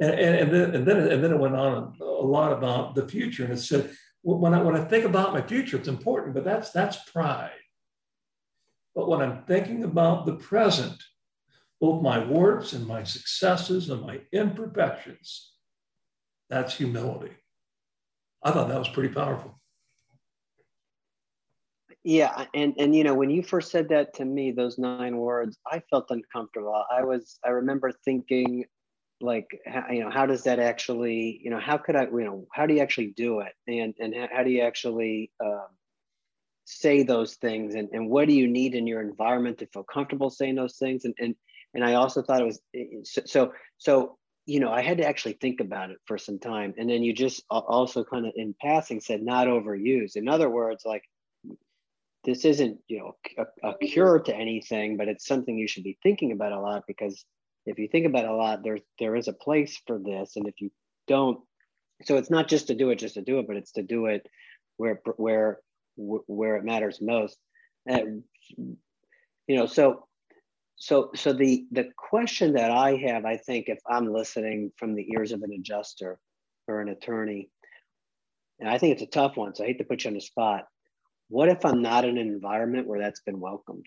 And, 0.03 0.11
and, 0.19 0.37
and, 0.37 0.53
then, 0.53 0.75
and, 0.75 0.87
then, 0.87 0.97
and 1.13 1.23
then 1.23 1.31
it 1.31 1.39
went 1.39 1.55
on 1.55 1.95
a 2.01 2.05
lot 2.05 2.53
about 2.53 2.97
the 2.97 3.07
future. 3.07 3.45
And 3.45 3.53
it 3.53 3.59
said, 3.59 3.95
when 4.23 4.53
I, 4.53 4.61
when 4.61 4.75
I 4.75 4.85
think 4.85 5.05
about 5.05 5.33
my 5.33 5.43
future, 5.43 5.77
it's 5.77 5.87
important, 5.87 6.35
but 6.35 6.45
that's, 6.45 6.71
that's 6.71 7.09
pride. 7.09 7.51
But 8.97 9.09
when 9.09 9.21
I'm 9.21 9.45
thinking 9.45 9.85
about 9.85 10.27
the 10.27 10.35
present, 10.35 11.01
both 11.81 12.03
my 12.03 12.19
warts 12.25 12.73
and 12.73 12.85
my 12.85 13.05
successes 13.05 13.91
and 13.91 14.03
my 14.03 14.21
imperfections, 14.33 15.53
that's 16.51 16.75
humility. 16.75 17.31
I 18.43 18.51
thought 18.51 18.69
that 18.71 18.79
was 18.79 18.89
pretty 18.89 19.15
powerful. 19.15 19.61
Yeah, 22.03 22.47
and 22.55 22.75
and 22.79 22.97
you 22.97 23.05
know 23.05 23.15
when 23.15 23.31
you 23.31 23.45
first 23.45 23.71
said 23.71 23.89
that 23.91 24.13
to 24.15 24.25
me, 24.25 24.51
those 24.51 24.77
nine 24.77 25.17
words, 25.17 25.57
I 25.71 25.81
felt 25.89 26.11
uncomfortable. 26.11 26.85
I 26.91 27.05
was 27.05 27.39
I 27.45 27.51
remember 27.51 27.93
thinking 28.05 28.65
like 29.23 29.49
how, 29.67 29.87
you 29.91 30.01
know 30.01 30.11
how 30.11 30.27
does 30.27 30.45
that 30.45 30.59
actually 30.59 31.41
you 31.43 31.51
know 31.51 31.61
how 31.61 31.79
could 31.79 31.97
i 31.97 32.05
you 32.05 32.25
know 32.25 32.47
how 32.53 32.67
do 32.67 32.75
you 32.75 32.81
actually 32.81 33.09
do 33.17 33.41
it? 33.41 33.53
And 33.67 33.95
and 33.99 34.15
how 34.33 34.43
do 34.43 34.51
you 34.51 34.63
actually 34.63 35.31
um, 35.43 35.69
say 36.65 37.03
those 37.03 37.35
things? 37.35 37.75
And, 37.75 37.89
and 37.93 38.09
what 38.09 38.29
do 38.29 38.35
you 38.35 38.49
need 38.49 38.75
in 38.75 38.87
your 38.87 39.01
environment 39.01 39.59
to 39.59 39.67
feel 39.67 39.85
comfortable 39.85 40.31
saying 40.31 40.57
those 40.57 40.77
things? 40.77 41.05
And 41.05 41.15
and 41.19 41.35
and 41.75 41.85
i 41.85 41.95
also 41.95 42.23
thought 42.23 42.43
it 42.43 42.45
was 42.45 43.21
so 43.31 43.53
so 43.79 44.19
you 44.45 44.61
know 44.61 44.71
i 44.71 44.83
had 44.83 44.99
to 44.99 45.07
actually 45.07 45.35
think 45.35 45.61
about 45.61 45.91
it 45.91 45.99
for 46.07 46.19
some 46.19 46.39
time. 46.39 46.75
And 46.77 46.89
then 46.91 47.03
you 47.03 47.13
just 47.13 47.43
also 47.51 48.05
kind 48.05 48.27
of 48.27 48.33
in 48.37 48.55
passing 48.61 49.01
said 49.01 49.23
not 49.23 49.47
overused. 49.47 50.17
In 50.17 50.29
other 50.29 50.51
words 50.51 50.85
like 50.85 51.05
this 52.25 52.45
isn't 52.45 52.79
you 52.89 52.99
know 52.99 53.17
a, 53.63 53.71
a 53.71 53.79
cure 53.79 54.21
to 54.21 54.35
anything 54.35 54.97
but 54.97 55.09
it's 55.09 55.27
something 55.27 55.59
you 55.59 55.69
should 55.69 55.85
be 55.85 55.99
thinking 56.03 56.33
about 56.33 56.53
a 56.53 56.61
lot 56.61 56.85
because 56.87 57.25
if 57.67 57.79
you 57.79 57.89
think 57.89 58.07
about 58.07 58.25
it 58.25 58.31
a 58.31 58.35
lot, 58.35 58.63
there's 58.63 58.81
there 58.99 59.17
is 59.17 59.29
a 59.29 59.33
place 59.33 59.81
for 59.87 59.99
this, 59.99 60.37
and 60.37 60.47
if 60.49 60.61
you 60.61 60.71
don't, 61.07 61.41
so 62.05 62.17
it's 62.17 62.31
not 62.31 62.49
just 62.49 62.67
to 62.69 62.75
do 62.75 62.91
it 62.91 62.97
just 62.97 63.15
to 63.15 63.23
do 63.23 63.39
it, 63.39 63.47
but 63.47 63.57
it's 63.57 63.73
to 63.73 63.83
do 63.83 64.07
it 64.07 64.27
where 64.77 65.01
where 65.17 65.61
where 65.97 66.57
it 66.57 66.65
matters 66.65 67.01
most. 67.01 67.39
And 67.87 68.23
you 68.57 69.57
know, 69.57 69.67
so 69.67 70.07
so 70.77 71.11
so 71.15 71.33
the 71.33 71.67
the 71.71 71.91
question 71.97 72.55
that 72.55 72.71
I 72.71 72.97
have, 73.07 73.25
I 73.25 73.37
think, 73.37 73.69
if 73.69 73.79
I'm 73.89 74.13
listening 74.13 74.73
from 74.77 74.95
the 74.95 75.09
ears 75.17 75.33
of 75.33 75.43
an 75.43 75.53
adjuster 75.53 76.19
or 76.67 76.81
an 76.81 76.89
attorney, 76.89 77.51
and 78.59 78.69
I 78.69 78.79
think 78.79 78.95
it's 78.95 79.03
a 79.03 79.07
tough 79.07 79.37
one, 79.37 79.55
so 79.55 79.65
I 79.65 79.69
hate 79.69 79.79
to 79.79 79.85
put 79.85 80.05
you 80.05 80.09
on 80.09 80.15
the 80.15 80.21
spot. 80.21 80.67
What 81.29 81.49
if 81.49 81.65
I'm 81.65 81.83
not 81.83 82.05
in 82.05 82.19
an 82.19 82.29
environment 82.29 82.87
where 82.87 83.01
that's 83.01 83.21
been 83.21 83.41
welcomed? 83.41 83.87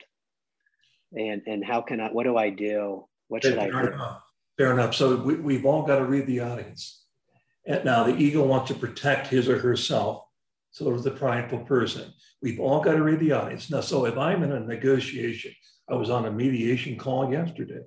And 1.11 1.41
and 1.45 1.63
how 1.65 1.81
can 1.81 1.99
I? 1.99 2.09
What 2.09 2.23
do 2.23 2.37
I 2.37 2.49
do? 2.49 3.07
What 3.27 3.43
should 3.43 3.55
fair 3.55 3.75
I 3.75 3.81
do? 3.81 3.93
Enough. 3.93 4.21
Fair 4.57 4.71
enough. 4.71 4.95
So 4.95 5.15
we, 5.17 5.35
we've 5.35 5.65
all 5.65 5.83
got 5.83 5.99
to 5.99 6.05
read 6.05 6.27
the 6.27 6.41
audience. 6.41 7.03
And 7.65 7.83
now 7.83 8.03
the 8.03 8.15
ego 8.15 8.43
wants 8.43 8.69
to 8.69 8.77
protect 8.77 9.27
his 9.27 9.49
or 9.49 9.59
herself. 9.59 10.23
So 10.71 10.85
there's 10.85 11.03
the 11.03 11.11
prideful 11.11 11.59
person. 11.59 12.13
We've 12.41 12.59
all 12.59 12.81
got 12.81 12.93
to 12.93 13.03
read 13.03 13.19
the 13.19 13.31
audience. 13.31 13.69
Now, 13.69 13.81
so 13.81 14.05
if 14.05 14.17
I'm 14.17 14.43
in 14.43 14.51
a 14.51 14.59
negotiation, 14.59 15.53
I 15.89 15.95
was 15.95 16.09
on 16.09 16.25
a 16.25 16.31
mediation 16.31 16.97
call 16.97 17.31
yesterday, 17.31 17.81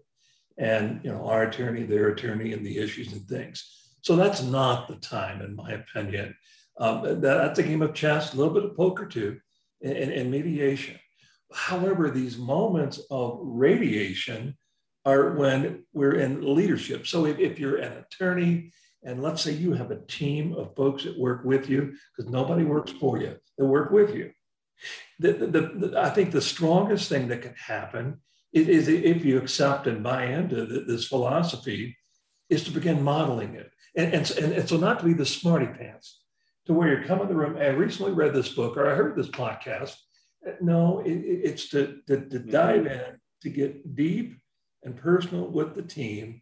and 0.57 1.01
you 1.05 1.13
know, 1.13 1.27
our 1.27 1.45
attorney, 1.45 1.85
their 1.85 2.09
attorney, 2.09 2.53
and 2.53 2.65
the 2.65 2.79
issues 2.79 3.13
and 3.13 3.27
things. 3.29 3.65
So 4.03 4.17
that's 4.17 4.43
not 4.43 4.89
the 4.89 4.97
time, 4.97 5.43
in 5.43 5.55
my 5.55 5.73
opinion. 5.73 6.35
Um, 6.79 7.21
that's 7.21 7.59
a 7.59 7.63
game 7.63 7.83
of 7.83 7.93
chess, 7.93 8.33
a 8.33 8.37
little 8.37 8.55
bit 8.55 8.65
of 8.65 8.77
poker 8.77 9.05
too, 9.07 9.39
and 9.83 10.31
mediation. 10.31 10.99
However, 11.53 12.11
these 12.11 12.39
moments 12.39 13.01
of 13.11 13.39
radiation 13.43 14.57
are 15.09 15.33
when 15.33 15.85
we're 15.93 16.17
in 16.17 16.55
leadership. 16.55 17.07
So 17.07 17.27
if, 17.27 17.39
if 17.39 17.59
you're 17.59 17.77
an 17.77 17.93
attorney, 17.93 18.73
and 19.03 19.23
let's 19.23 19.43
say 19.43 19.53
you 19.53 19.73
have 19.73 19.91
a 19.91 20.05
team 20.07 20.55
of 20.55 20.75
folks 20.77 21.05
that 21.05 21.19
work 21.19 21.45
with 21.45 21.69
you, 21.69 21.95
because 22.17 22.31
nobody 22.31 22.65
works 22.65 22.93
for 22.93 23.19
you, 23.19 23.37
they 23.57 23.65
work 23.65 23.91
with 23.91 24.15
you. 24.15 24.33
The, 25.19 25.33
the, 25.33 25.47
the, 25.47 26.01
I 26.01 26.11
think 26.11 26.31
the 26.31 26.43
strongest 26.43 27.09
thing 27.09 27.29
that 27.29 27.43
can 27.43 27.55
happen 27.55 28.21
is, 28.53 28.69
is 28.69 28.89
if 28.89 29.25
you 29.25 29.39
accept 29.39 29.87
and 29.87 30.03
buy 30.03 30.25
into 30.27 30.67
this 30.67 31.07
philosophy, 31.07 31.97
is 32.49 32.65
to 32.65 32.71
begin 32.71 33.03
modeling 33.03 33.55
it. 33.55 33.71
And, 33.95 34.15
and, 34.15 34.31
and, 34.55 34.69
so 34.69 34.77
not 34.77 35.01
to 35.01 35.05
be 35.05 35.13
the 35.13 35.27
smarty 35.27 35.67
pants, 35.67 36.23
to 36.67 36.73
where 36.73 36.99
you 36.99 37.07
come 37.07 37.21
in 37.21 37.29
the 37.29 37.35
room. 37.35 37.57
I 37.57 37.69
recently 37.69 38.13
read 38.13 38.35
this 38.35 38.51
book 38.51 38.77
or 38.77 38.91
I 38.91 38.95
heard 38.95 39.17
this 39.17 39.29
podcast. 39.29 39.97
No, 40.61 41.01
it, 41.01 41.13
it's 41.13 41.69
to, 41.71 41.99
to, 42.07 42.17
to 42.17 42.39
mm-hmm. 42.39 42.51
dive 42.51 42.87
in, 42.87 43.21
to 43.43 43.51
get 43.51 43.97
deep 43.97 44.39
and 44.89 44.97
personal 44.97 45.47
with 45.47 45.75
the 45.75 45.83
team 45.83 46.41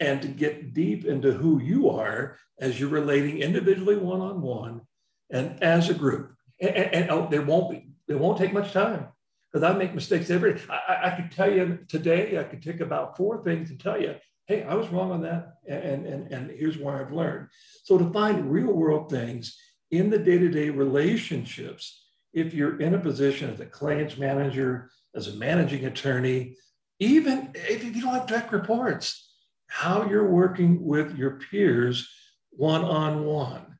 and 0.00 0.22
to 0.22 0.28
get 0.28 0.72
deep 0.72 1.04
into 1.04 1.32
who 1.32 1.60
you 1.60 1.90
are 1.90 2.38
as 2.58 2.80
you're 2.80 2.88
relating 2.88 3.38
individually 3.38 3.96
one-on-one 3.96 4.80
and 5.30 5.62
as 5.62 5.90
a 5.90 5.94
group. 5.94 6.32
And, 6.58 6.70
and, 6.70 6.94
and 6.94 7.10
oh, 7.10 7.28
there 7.30 7.42
won't 7.42 7.70
be, 7.70 7.90
it 8.08 8.18
won't 8.18 8.38
take 8.38 8.54
much 8.54 8.72
time 8.72 9.08
because 9.52 9.62
I 9.62 9.76
make 9.76 9.94
mistakes 9.94 10.30
every 10.30 10.54
day. 10.54 10.62
I, 10.70 11.08
I 11.08 11.10
could 11.10 11.30
tell 11.30 11.52
you 11.52 11.80
today, 11.86 12.38
I 12.38 12.44
could 12.44 12.62
take 12.62 12.80
about 12.80 13.16
four 13.16 13.44
things 13.44 13.70
and 13.70 13.78
tell 13.78 14.00
you, 14.00 14.14
hey, 14.46 14.62
I 14.62 14.74
was 14.74 14.88
wrong 14.88 15.10
on 15.10 15.22
that. 15.22 15.56
And, 15.68 16.06
and, 16.06 16.32
and 16.32 16.50
here's 16.50 16.78
where 16.78 16.96
I've 16.96 17.12
learned. 17.12 17.48
So 17.84 17.98
to 17.98 18.10
find 18.10 18.50
real 18.50 18.72
world 18.72 19.10
things 19.10 19.58
in 19.90 20.08
the 20.08 20.18
day-to-day 20.18 20.70
relationships, 20.70 22.04
if 22.32 22.54
you're 22.54 22.80
in 22.80 22.94
a 22.94 22.98
position 22.98 23.50
as 23.50 23.60
a 23.60 23.66
claims 23.66 24.16
manager, 24.16 24.90
as 25.14 25.28
a 25.28 25.36
managing 25.36 25.84
attorney, 25.86 26.56
even 26.98 27.50
if 27.54 27.84
you 27.84 28.00
don't 28.00 28.14
have 28.14 28.26
direct 28.26 28.52
reports, 28.52 29.34
how 29.66 30.08
you're 30.08 30.28
working 30.28 30.84
with 30.84 31.16
your 31.16 31.32
peers 31.32 32.08
one 32.50 32.84
on 32.84 33.24
one. 33.24 33.78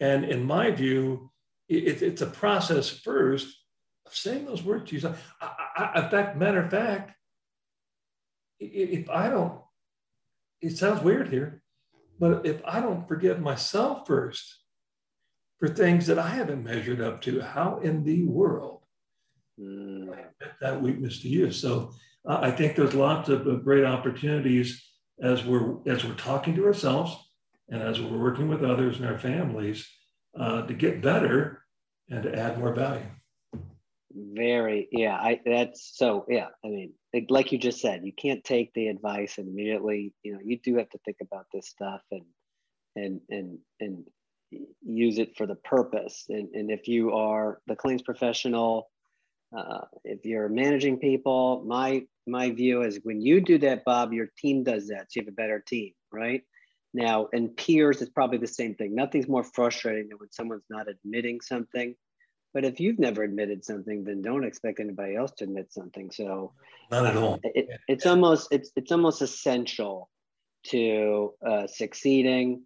And 0.00 0.24
in 0.24 0.44
my 0.44 0.70
view, 0.70 1.30
it, 1.68 2.02
it's 2.02 2.22
a 2.22 2.26
process 2.26 2.90
first 2.90 3.48
of 4.06 4.14
saying 4.14 4.44
those 4.44 4.62
words 4.62 4.88
to 4.88 4.94
yourself. 4.94 5.34
I, 5.40 5.50
I, 5.76 6.04
in 6.04 6.10
fact, 6.10 6.36
matter 6.36 6.60
of 6.60 6.70
fact, 6.70 7.12
if 8.60 9.08
I 9.10 9.28
don't, 9.28 9.60
it 10.60 10.76
sounds 10.76 11.02
weird 11.02 11.28
here, 11.28 11.62
but 12.18 12.46
if 12.46 12.60
I 12.64 12.80
don't 12.80 13.08
forgive 13.08 13.40
myself 13.40 14.06
first 14.06 14.58
for 15.58 15.68
things 15.68 16.06
that 16.06 16.18
I 16.18 16.28
haven't 16.28 16.64
measured 16.64 17.00
up 17.00 17.20
to, 17.22 17.40
how 17.40 17.80
in 17.80 18.04
the 18.04 18.24
world 18.24 18.82
mm. 19.60 20.08
I 20.08 20.20
admit 20.20 20.54
that 20.60 20.80
weakness 20.80 21.20
to 21.22 21.28
you? 21.28 21.50
So 21.50 21.92
I 22.26 22.50
think 22.50 22.76
there's 22.76 22.94
lots 22.94 23.28
of 23.28 23.64
great 23.64 23.84
opportunities 23.84 24.82
as 25.20 25.44
we're 25.44 25.76
as 25.86 26.04
we're 26.04 26.14
talking 26.14 26.54
to 26.56 26.66
ourselves 26.66 27.16
and 27.68 27.82
as 27.82 28.00
we're 28.00 28.18
working 28.18 28.48
with 28.48 28.62
others 28.62 28.98
and 28.98 29.06
our 29.06 29.18
families 29.18 29.88
uh, 30.38 30.62
to 30.62 30.74
get 30.74 31.02
better 31.02 31.62
and 32.10 32.22
to 32.22 32.34
add 32.34 32.58
more 32.58 32.74
value. 32.74 33.06
Very, 34.16 34.88
yeah. 34.92 35.14
I 35.14 35.40
that's 35.44 35.92
so 35.96 36.24
yeah. 36.28 36.48
I 36.64 36.68
mean, 36.68 36.92
like 37.28 37.52
you 37.52 37.58
just 37.58 37.80
said, 37.80 38.04
you 38.04 38.12
can't 38.12 38.44
take 38.44 38.72
the 38.72 38.88
advice 38.88 39.38
and 39.38 39.48
immediately. 39.48 40.12
You 40.22 40.34
know, 40.34 40.40
you 40.44 40.58
do 40.58 40.76
have 40.76 40.88
to 40.90 40.98
think 41.04 41.18
about 41.20 41.46
this 41.52 41.68
stuff 41.68 42.00
and 42.10 42.22
and 42.96 43.20
and 43.28 43.58
and 43.80 44.04
use 44.82 45.18
it 45.18 45.36
for 45.36 45.46
the 45.46 45.56
purpose. 45.56 46.24
And 46.28 46.54
and 46.54 46.70
if 46.70 46.86
you 46.86 47.12
are 47.12 47.60
the 47.66 47.76
claims 47.76 48.02
professional, 48.02 48.88
uh, 49.56 49.84
if 50.04 50.24
you're 50.24 50.48
managing 50.48 50.98
people, 50.98 51.62
my 51.66 52.04
my 52.26 52.50
view 52.50 52.82
is 52.82 53.00
when 53.02 53.20
you 53.20 53.40
do 53.40 53.58
that, 53.58 53.84
Bob, 53.84 54.12
your 54.12 54.28
team 54.38 54.64
does 54.64 54.88
that. 54.88 55.12
So 55.12 55.20
you 55.20 55.22
have 55.22 55.28
a 55.28 55.32
better 55.32 55.60
team, 55.60 55.92
right? 56.12 56.42
Now, 56.94 57.28
and 57.32 57.54
peers 57.56 58.00
is 58.00 58.08
probably 58.08 58.38
the 58.38 58.46
same 58.46 58.74
thing. 58.74 58.94
Nothing's 58.94 59.28
more 59.28 59.44
frustrating 59.44 60.08
than 60.08 60.18
when 60.18 60.30
someone's 60.30 60.64
not 60.70 60.86
admitting 60.88 61.40
something. 61.40 61.94
But 62.54 62.64
if 62.64 62.78
you've 62.78 63.00
never 63.00 63.24
admitted 63.24 63.64
something, 63.64 64.04
then 64.04 64.22
don't 64.22 64.44
expect 64.44 64.78
anybody 64.78 65.16
else 65.16 65.32
to 65.38 65.44
admit 65.44 65.72
something. 65.72 66.12
So 66.12 66.52
not 66.90 67.04
at 67.04 67.16
all. 67.16 67.40
It, 67.42 67.68
it's 67.88 68.06
almost 68.06 68.48
it's 68.52 68.70
it's 68.76 68.92
almost 68.92 69.22
essential 69.22 70.08
to 70.68 71.34
uh, 71.46 71.66
succeeding 71.66 72.62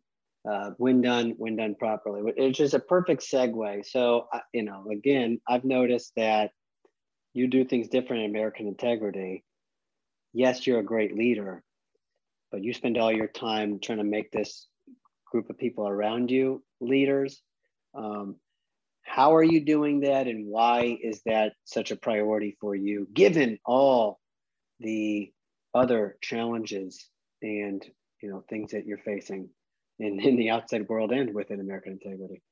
uh, 0.49 0.71
when 0.76 1.00
done 1.00 1.35
when 1.38 1.57
done 1.57 1.75
properly. 1.75 2.33
It's 2.37 2.59
just 2.59 2.75
a 2.75 2.78
perfect 2.78 3.23
segue. 3.23 3.87
So 3.87 4.28
you 4.52 4.62
know, 4.62 4.85
again, 4.92 5.40
I've 5.49 5.64
noticed 5.64 6.12
that 6.16 6.50
you 7.38 7.47
do 7.47 7.64
things 7.64 7.88
different 7.88 8.25
in 8.25 8.30
American 8.30 8.66
Integrity. 8.66 9.45
Yes, 10.33 10.66
you're 10.66 10.80
a 10.80 10.85
great 10.85 11.16
leader, 11.16 11.62
but 12.50 12.62
you 12.62 12.75
spend 12.75 12.99
all 12.99 13.12
your 13.12 13.28
time 13.28 13.78
trying 13.80 13.99
to 13.99 14.04
make 14.04 14.30
this 14.30 14.66
group 15.30 15.49
of 15.49 15.57
people 15.57 15.88
around 15.88 16.30
you 16.30 16.62
leaders. 16.80 17.40
Um, 17.95 18.37
how 19.02 19.37
are 19.37 19.42
you 19.42 19.64
doing 19.64 20.00
that, 20.00 20.26
and 20.26 20.47
why 20.49 20.99
is 21.00 21.23
that 21.26 21.52
such 21.64 21.92
a 21.92 21.97
priority 21.97 22.57
for 22.61 22.75
you, 22.75 23.09
given 23.14 23.59
all 23.64 24.18
the 24.80 25.33
other 25.73 26.16
challenges 26.21 27.09
and 27.40 27.85
you 28.21 28.30
know 28.30 28.45
things 28.50 28.73
that 28.73 28.85
you're 28.85 28.99
facing 28.99 29.49
in, 29.99 30.21
in 30.21 30.37
the 30.37 30.50
outside 30.50 30.88
world 30.88 31.12
and 31.12 31.33
within 31.33 31.61
American 31.61 31.92
Integrity? 31.92 32.42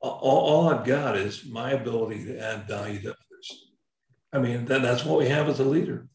All, 0.00 0.18
all 0.20 0.68
I've 0.68 0.84
got 0.84 1.16
is 1.16 1.46
my 1.46 1.70
ability 1.70 2.24
to 2.26 2.38
add 2.38 2.66
value 2.68 3.00
to. 3.02 3.14
I 4.34 4.40
mean, 4.40 4.64
that, 4.66 4.82
that's 4.82 5.04
what 5.04 5.18
we 5.20 5.28
have 5.28 5.48
as 5.48 5.60
a 5.60 5.64
leader. 5.64 6.08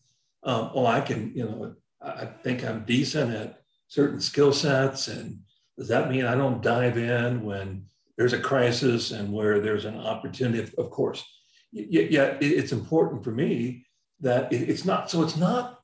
Um, 0.43 0.71
oh, 0.75 0.85
I 0.85 0.99
can, 0.99 1.31
you 1.33 1.45
know, 1.45 1.75
I 2.01 2.25
think 2.25 2.65
I'm 2.65 2.83
decent 2.83 3.33
at 3.33 3.61
certain 3.87 4.19
skill 4.19 4.51
sets. 4.51 5.07
And 5.07 5.39
does 5.77 5.87
that 5.87 6.11
mean 6.11 6.25
I 6.25 6.35
don't 6.35 6.61
dive 6.61 6.97
in 6.97 7.43
when 7.43 7.85
there's 8.17 8.33
a 8.33 8.39
crisis 8.39 9.11
and 9.11 9.31
where 9.31 9.61
there's 9.61 9.85
an 9.85 9.97
opportunity? 9.97 10.69
Of 10.77 10.91
course. 10.91 11.23
Yet, 11.71 12.37
it's 12.41 12.73
important 12.73 13.23
for 13.23 13.31
me 13.31 13.85
that 14.19 14.51
it's 14.51 14.83
not, 14.83 15.09
so 15.09 15.23
it's 15.23 15.37
not, 15.37 15.79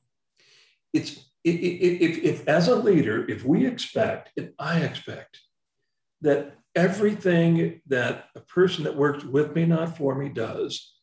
it's, 0.92 1.24
if, 1.42 2.18
if 2.22 2.48
as 2.48 2.68
a 2.68 2.74
leader, 2.76 3.24
if 3.30 3.44
we 3.44 3.66
expect, 3.66 4.32
if 4.36 4.50
I 4.58 4.80
expect 4.80 5.38
that 6.20 6.56
everything 6.74 7.80
that 7.86 8.26
a 8.34 8.40
person 8.40 8.84
that 8.84 8.96
works 8.96 9.24
with 9.24 9.54
me, 9.54 9.64
not 9.64 9.96
for 9.96 10.14
me, 10.16 10.28
does 10.28 10.95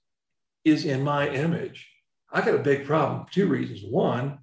is 0.64 0.86
in 0.86 1.04
my 1.04 1.30
image, 1.30 1.90
I 2.32 2.42
got 2.42 2.56
a 2.56 2.60
big 2.60 2.86
problem. 2.86 3.26
Two 3.32 3.48
reasons. 3.48 3.82
One, 3.84 4.40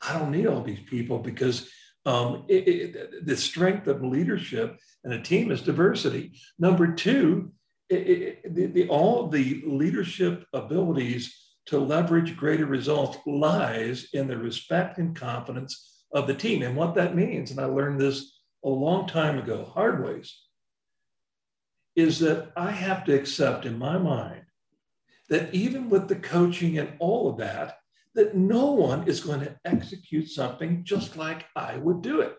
I 0.00 0.18
don't 0.18 0.30
need 0.30 0.46
all 0.46 0.62
these 0.62 0.80
people 0.80 1.18
because 1.18 1.68
um, 2.06 2.44
it, 2.48 2.68
it, 2.68 3.26
the 3.26 3.36
strength 3.36 3.86
of 3.88 4.02
leadership 4.02 4.78
and 5.04 5.12
a 5.12 5.20
team 5.20 5.50
is 5.50 5.62
diversity. 5.62 6.38
Number 6.58 6.94
two, 6.94 7.52
it, 7.90 8.54
the, 8.54 8.66
the, 8.66 8.88
all 8.88 9.28
the 9.28 9.62
leadership 9.66 10.44
abilities 10.52 11.34
to 11.66 11.78
leverage 11.78 12.36
greater 12.36 12.66
results 12.66 13.18
lies 13.26 14.08
in 14.12 14.28
the 14.28 14.38
respect 14.38 14.98
and 14.98 15.14
confidence 15.14 16.02
of 16.12 16.26
the 16.26 16.34
team. 16.34 16.62
And 16.62 16.76
what 16.76 16.94
that 16.94 17.14
means, 17.14 17.50
and 17.50 17.60
I 17.60 17.66
learned 17.66 18.00
this 18.00 18.38
a 18.64 18.68
long 18.68 19.06
time 19.06 19.38
ago, 19.38 19.64
hard 19.64 20.04
ways, 20.04 20.34
is 21.94 22.20
that 22.20 22.52
I 22.56 22.70
have 22.70 23.04
to 23.04 23.14
accept 23.14 23.66
in 23.66 23.78
my 23.78 23.98
mind 23.98 24.42
that 25.28 25.54
even 25.54 25.90
with 25.90 26.08
the 26.08 26.16
coaching 26.16 26.78
and 26.78 26.92
all 26.98 27.30
of 27.30 27.38
that, 27.38 27.78
that 28.14 28.34
no 28.34 28.72
one 28.72 29.06
is 29.06 29.20
going 29.20 29.40
to 29.40 29.56
execute 29.64 30.28
something 30.28 30.82
just 30.84 31.16
like 31.16 31.46
I 31.54 31.76
would 31.76 32.02
do 32.02 32.20
it. 32.20 32.36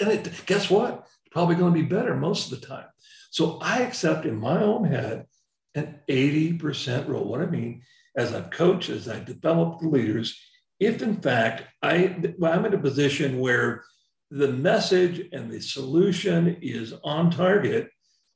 And 0.00 0.10
it, 0.10 0.30
guess 0.46 0.70
what? 0.70 1.06
Probably 1.30 1.56
going 1.56 1.74
to 1.74 1.80
be 1.80 1.86
better 1.86 2.14
most 2.14 2.50
of 2.50 2.60
the 2.60 2.66
time. 2.66 2.86
So 3.30 3.58
I 3.60 3.80
accept 3.80 4.26
in 4.26 4.36
my 4.36 4.62
own 4.62 4.84
head 4.84 5.26
an 5.74 6.00
80% 6.08 7.08
rule. 7.08 7.24
What 7.24 7.40
I 7.40 7.46
mean, 7.46 7.82
as 8.16 8.34
I've 8.34 8.50
coached, 8.50 8.90
as 8.90 9.08
I 9.08 9.20
develop 9.20 9.80
the 9.80 9.88
leaders, 9.88 10.38
if 10.78 11.02
in 11.02 11.16
fact 11.16 11.64
I, 11.82 12.16
I'm 12.42 12.66
in 12.66 12.74
a 12.74 12.78
position 12.78 13.38
where 13.38 13.84
the 14.30 14.48
message 14.48 15.28
and 15.32 15.50
the 15.50 15.60
solution 15.60 16.56
is 16.60 16.94
on 17.04 17.30
target, 17.30 17.90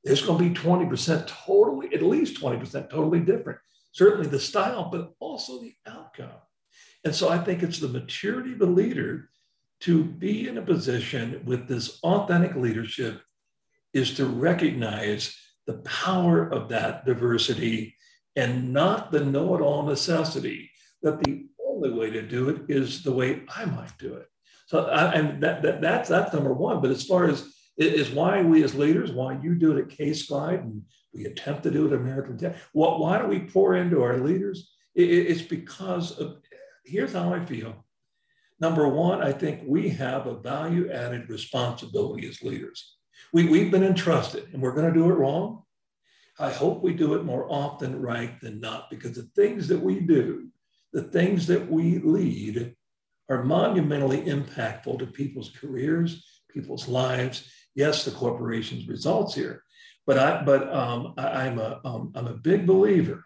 there's 0.05 0.23
going 0.23 0.39
to 0.39 0.51
be 0.51 0.69
20% 0.69 1.27
totally, 1.27 1.95
at 1.95 2.03
least 2.03 2.41
20% 2.41 2.91
totally 2.91 3.21
different. 3.21 3.59
Certainly 3.97 4.29
the 4.29 4.39
style, 4.39 4.91
but 4.93 5.15
also 5.21 5.59
the 5.59 5.73
outcome. 5.87 6.29
And 7.03 7.15
so 7.15 7.31
I 7.31 7.39
think 7.39 7.63
it's 7.63 7.79
the 7.79 7.89
maturity 7.89 8.53
of 8.53 8.59
the 8.59 8.67
leader 8.67 9.31
to 9.81 10.05
be 10.05 10.49
in 10.49 10.59
a 10.59 10.63
position 10.63 11.41
with 11.47 11.67
this 11.67 11.99
authentic 12.03 12.57
leadership 12.57 13.23
is 13.95 14.13
to 14.17 14.27
recognize 14.27 15.35
the 15.67 15.79
power 15.79 16.47
of 16.47 16.69
that 16.69 17.07
diversity 17.07 17.97
and 18.37 18.71
not 18.71 19.13
the 19.13 19.25
know 19.25 19.57
it 19.57 19.63
all 19.63 19.85
necessity 19.85 20.71
that 21.01 21.25
the 21.25 21.47
only 21.67 21.91
way 21.91 22.11
to 22.11 22.21
do 22.21 22.51
it 22.51 22.67
is 22.69 23.03
the 23.03 23.13
way 23.13 23.45
I 23.49 23.65
might 23.65 23.97
do 23.97 24.13
it. 24.13 24.27
So, 24.67 24.85
I, 24.85 25.13
and 25.13 25.43
that, 25.43 25.63
that, 25.63 25.81
that's, 25.81 26.11
that's 26.11 26.35
number 26.35 26.53
one. 26.53 26.83
But 26.83 26.91
as 26.91 27.07
far 27.07 27.31
as 27.31 27.51
is 27.79 28.11
why 28.11 28.43
we 28.43 28.63
as 28.63 28.75
leaders, 28.75 29.11
why 29.11 29.39
you 29.43 29.55
do 29.55 29.75
it 29.75 29.81
at 29.81 29.99
CaseGlide 29.99 30.61
and 30.61 30.83
we 31.17 31.25
attempt 31.25 31.63
to 31.63 31.71
do 31.71 31.87
it 31.87 31.93
American 31.93 32.55
what, 32.73 33.01
why 33.01 33.21
do 33.21 33.27
we 33.27 33.41
pour 33.41 33.75
into 33.75 34.03
our 34.03 34.19
leaders? 34.19 34.73
It, 34.95 35.09
it's 35.09 35.43
because 35.43 36.19
of 36.19 36.37
here's 36.85 37.13
how 37.13 37.33
I 37.33 37.45
feel. 37.45 37.85
Number 38.61 38.89
one, 38.89 39.23
I 39.23 39.33
think 39.33 39.63
we 39.67 39.89
have 39.91 40.27
a 40.27 40.39
value 40.39 40.91
added 40.91 41.29
responsibility 41.29 42.29
as 42.29 42.43
leaders. 42.43 42.97
We, 43.33 43.49
we've 43.49 43.71
been 43.71 43.85
entrusted 43.85 44.49
and 44.53 44.63
we're 44.63 44.75
going 44.75 44.93
to 44.93 44.99
do 44.99 45.11
it 45.11 45.15
wrong. 45.15 45.63
I 46.39 46.51
hope 46.51 46.83
we 46.83 46.93
do 46.93 47.15
it 47.15 47.25
more 47.25 47.47
often 47.51 48.01
right 48.01 48.39
than 48.41 48.61
not 48.61 48.91
because 48.91 49.13
the 49.13 49.29
things 49.35 49.69
that 49.69 49.81
we 49.81 50.01
do, 50.01 50.49
the 50.93 51.05
things 51.05 51.47
that 51.47 51.71
we 51.71 51.99
lead, 51.99 52.75
are 53.29 53.43
monumentally 53.43 54.23
impactful 54.23 54.99
to 54.99 55.07
people's 55.07 55.51
careers, 55.51 56.25
people's 56.49 56.89
lives. 56.89 57.51
Yes, 57.75 58.05
the 58.05 58.11
corporation's 58.11 58.87
results 58.87 59.35
here, 59.35 59.63
but 60.07 60.19
I 60.19 60.43
but 60.43 60.73
um, 60.73 61.15
I, 61.19 61.47
am 61.47 61.59
a 61.59 61.81
am 61.85 62.13
um, 62.15 62.27
a 62.27 62.35
big 62.35 62.67
believer. 62.67 63.25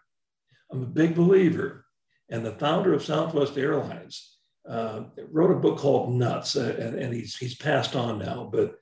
I'm 0.72 0.82
a 0.82 0.86
big 0.86 1.14
believer 1.14 1.84
and 2.30 2.46
the 2.46 2.52
founder 2.52 2.94
of 2.94 3.04
Southwest 3.04 3.58
Airlines 3.58 4.38
uh, 4.68 5.02
wrote 5.30 5.50
a 5.50 5.58
book 5.58 5.78
called 5.78 6.14
Nuts, 6.14 6.56
uh, 6.56 6.76
and, 6.78 6.96
and, 6.96 7.12
he's, 7.12 7.36
he's 7.36 7.56
passed 7.56 7.96
on 7.96 8.18
now. 8.18 8.48
But 8.50 8.76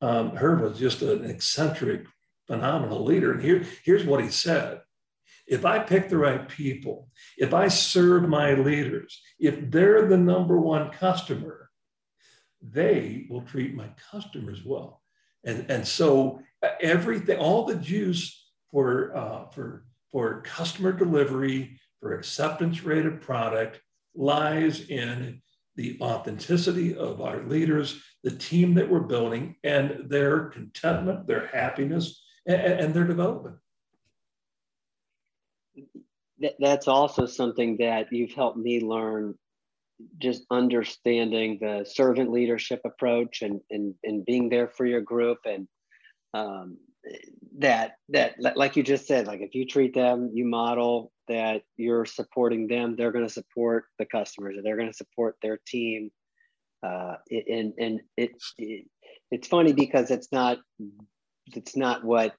um, 0.00 0.36
Herb 0.36 0.60
was 0.60 0.78
just 0.78 1.02
an 1.02 1.24
eccentric, 1.24 2.06
phenomenal 2.46 3.04
leader. 3.04 3.32
And 3.32 3.42
here, 3.42 3.64
here's 3.84 4.04
what 4.04 4.22
he 4.22 4.30
said 4.30 4.80
If 5.46 5.64
I 5.64 5.80
pick 5.80 6.08
the 6.08 6.18
right 6.18 6.48
people, 6.48 7.08
if 7.36 7.52
I 7.52 7.68
serve 7.68 8.28
my 8.28 8.54
leaders, 8.54 9.20
if 9.40 9.70
they're 9.70 10.06
the 10.06 10.16
number 10.16 10.60
one 10.60 10.90
customer, 10.90 11.70
they 12.60 13.26
will 13.28 13.42
treat 13.42 13.74
my 13.74 13.88
customers 14.12 14.64
well. 14.64 15.02
And, 15.44 15.68
and 15.68 15.88
so 15.88 16.40
everything, 16.80 17.38
all 17.38 17.64
the 17.64 17.76
juice 17.76 18.50
for, 18.70 19.16
uh, 19.16 19.46
for, 19.46 19.84
for 20.10 20.42
customer 20.42 20.92
delivery, 20.92 21.78
for 22.00 22.14
acceptance 22.14 22.82
rate 22.82 23.06
of 23.06 23.20
product 23.20 23.80
lies 24.14 24.88
in 24.88 25.40
the 25.76 25.98
authenticity 26.00 26.94
of 26.94 27.20
our 27.20 27.42
leaders, 27.44 28.02
the 28.22 28.30
team 28.30 28.74
that 28.74 28.90
we're 28.90 29.00
building, 29.00 29.56
and 29.64 30.08
their 30.08 30.46
contentment, 30.46 31.26
their 31.26 31.46
happiness, 31.46 32.22
and, 32.46 32.60
and 32.60 32.94
their 32.94 33.06
development. 33.06 33.56
That's 36.58 36.88
also 36.88 37.26
something 37.26 37.76
that 37.78 38.12
you've 38.12 38.32
helped 38.32 38.58
me 38.58 38.80
learn 38.80 39.34
just 40.18 40.44
understanding 40.50 41.58
the 41.60 41.84
servant 41.88 42.30
leadership 42.30 42.80
approach 42.84 43.42
and, 43.42 43.60
and, 43.70 43.94
and 44.02 44.24
being 44.24 44.48
there 44.48 44.68
for 44.68 44.84
your 44.84 45.00
group 45.00 45.38
and 45.44 45.68
um, 46.34 46.78
that 47.58 47.96
that 48.08 48.36
like 48.56 48.76
you 48.76 48.82
just 48.82 49.06
said 49.06 49.26
like 49.26 49.40
if 49.40 49.54
you 49.54 49.66
treat 49.66 49.94
them 49.94 50.30
you 50.32 50.44
model 50.44 51.12
that 51.28 51.62
you're 51.76 52.04
supporting 52.04 52.66
them 52.66 52.94
they're 52.96 53.12
going 53.12 53.26
to 53.26 53.32
support 53.32 53.84
the 53.98 54.06
customers 54.06 54.56
they're 54.62 54.76
going 54.76 54.90
to 54.90 54.96
support 54.96 55.36
their 55.42 55.58
team. 55.66 56.10
Uh, 56.84 57.14
and 57.30 57.72
and 57.78 58.00
it, 58.16 58.32
it 58.58 58.86
it's 59.30 59.46
funny 59.46 59.72
because 59.72 60.10
it's 60.10 60.32
not 60.32 60.58
it's 61.54 61.76
not 61.76 62.04
what 62.04 62.34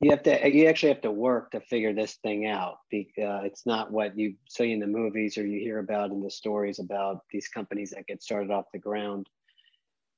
you 0.00 0.10
have 0.10 0.22
to 0.22 0.50
you 0.50 0.66
actually 0.66 0.92
have 0.92 1.02
to 1.02 1.10
work 1.10 1.50
to 1.50 1.60
figure 1.60 1.92
this 1.92 2.16
thing 2.22 2.46
out 2.46 2.76
because 2.90 3.42
it's 3.44 3.66
not 3.66 3.90
what 3.90 4.16
you 4.16 4.34
see 4.48 4.72
in 4.72 4.80
the 4.80 4.86
movies 4.86 5.36
or 5.36 5.44
you 5.44 5.58
hear 5.60 5.78
about 5.78 6.10
in 6.10 6.22
the 6.22 6.30
stories 6.30 6.78
about 6.78 7.22
these 7.32 7.48
companies 7.48 7.90
that 7.90 8.06
get 8.06 8.22
started 8.22 8.50
off 8.50 8.66
the 8.72 8.78
ground 8.78 9.26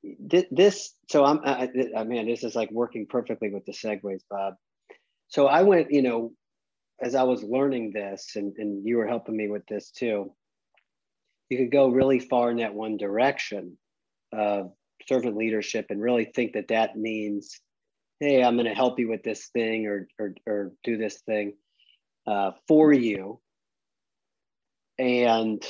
this 0.03 0.95
so 1.09 1.25
i'm 1.25 1.41
I, 1.45 1.71
I 1.97 2.05
mean 2.05 2.27
this 2.27 2.45
is 2.45 2.55
like 2.55 2.71
working 2.71 3.07
perfectly 3.09 3.51
with 3.51 3.65
the 3.65 3.73
segues 3.73 4.23
bob. 4.31 4.55
So 5.29 5.47
i 5.47 5.63
went 5.63 5.93
you 5.93 6.03
know 6.03 6.33
as 7.01 7.15
i 7.15 7.23
was 7.23 7.43
learning 7.43 7.93
this 7.93 8.33
and, 8.37 8.55
and 8.59 8.87
you 8.87 8.97
were 8.97 9.07
helping 9.07 9.37
me 9.37 9.49
with 9.49 9.65
this 9.67 9.91
too 9.91 10.33
you 11.49 11.59
could 11.59 11.73
go 11.73 11.89
really 11.89 12.19
far 12.19 12.51
in 12.51 12.57
that 12.59 12.75
one 12.75 12.97
direction 12.97 13.77
of 14.33 14.73
servant 15.09 15.37
leadership 15.37 15.87
and 15.91 16.01
really 16.01 16.25
think 16.25 16.55
that 16.55 16.69
that 16.69 16.97
means 16.97 17.61
hey 18.19 18.43
i'm 18.43 18.57
going 18.57 18.67
to 18.67 18.75
help 18.75 18.99
you 18.99 19.09
with 19.09 19.23
this 19.23 19.49
thing 19.53 19.87
or 19.87 20.09
or, 20.19 20.35
or 20.47 20.73
do 20.83 20.97
this 20.97 21.21
thing 21.27 21.55
uh, 22.27 22.53
for 22.69 22.93
you. 22.93 23.41
And 24.99 25.63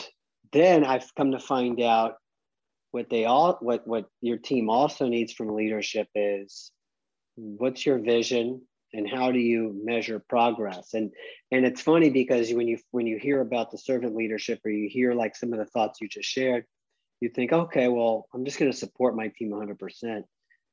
then 0.53 0.85
i've 0.85 1.15
come 1.15 1.31
to 1.33 1.39
find 1.39 1.81
out 1.81 2.17
what 2.93 3.11
they 3.11 3.25
all 3.25 3.59
what 3.61 3.87
what 3.87 4.07
your 4.21 4.39
team 4.39 4.71
also 4.71 5.07
needs 5.09 5.33
from 5.33 5.55
leadership 5.55 6.09
is 6.15 6.71
what's 7.37 7.85
your 7.85 7.99
vision 7.99 8.63
and 8.95 9.09
how 9.09 9.33
do 9.33 9.39
you 9.39 9.75
measure 9.85 10.23
progress? 10.29 10.95
And 10.95 11.11
and 11.51 11.67
it's 11.67 11.83
funny 11.83 12.11
because 12.11 12.53
when 12.53 12.69
you 12.69 12.79
when 12.91 13.07
you 13.07 13.19
hear 13.19 13.41
about 13.41 13.71
the 13.71 13.79
servant 13.79 14.15
leadership 14.15 14.61
or 14.65 14.71
you 14.71 14.89
hear 14.89 15.15
like 15.15 15.35
some 15.35 15.53
of 15.53 15.59
the 15.59 15.67
thoughts 15.67 16.01
you 16.01 16.09
just 16.09 16.29
shared 16.29 16.65
you 17.21 17.29
think 17.29 17.53
okay 17.53 17.87
well 17.87 18.27
i'm 18.35 18.45
just 18.45 18.59
going 18.59 18.71
to 18.71 18.77
support 18.77 19.15
my 19.15 19.29
team 19.29 19.51
100% 19.51 20.25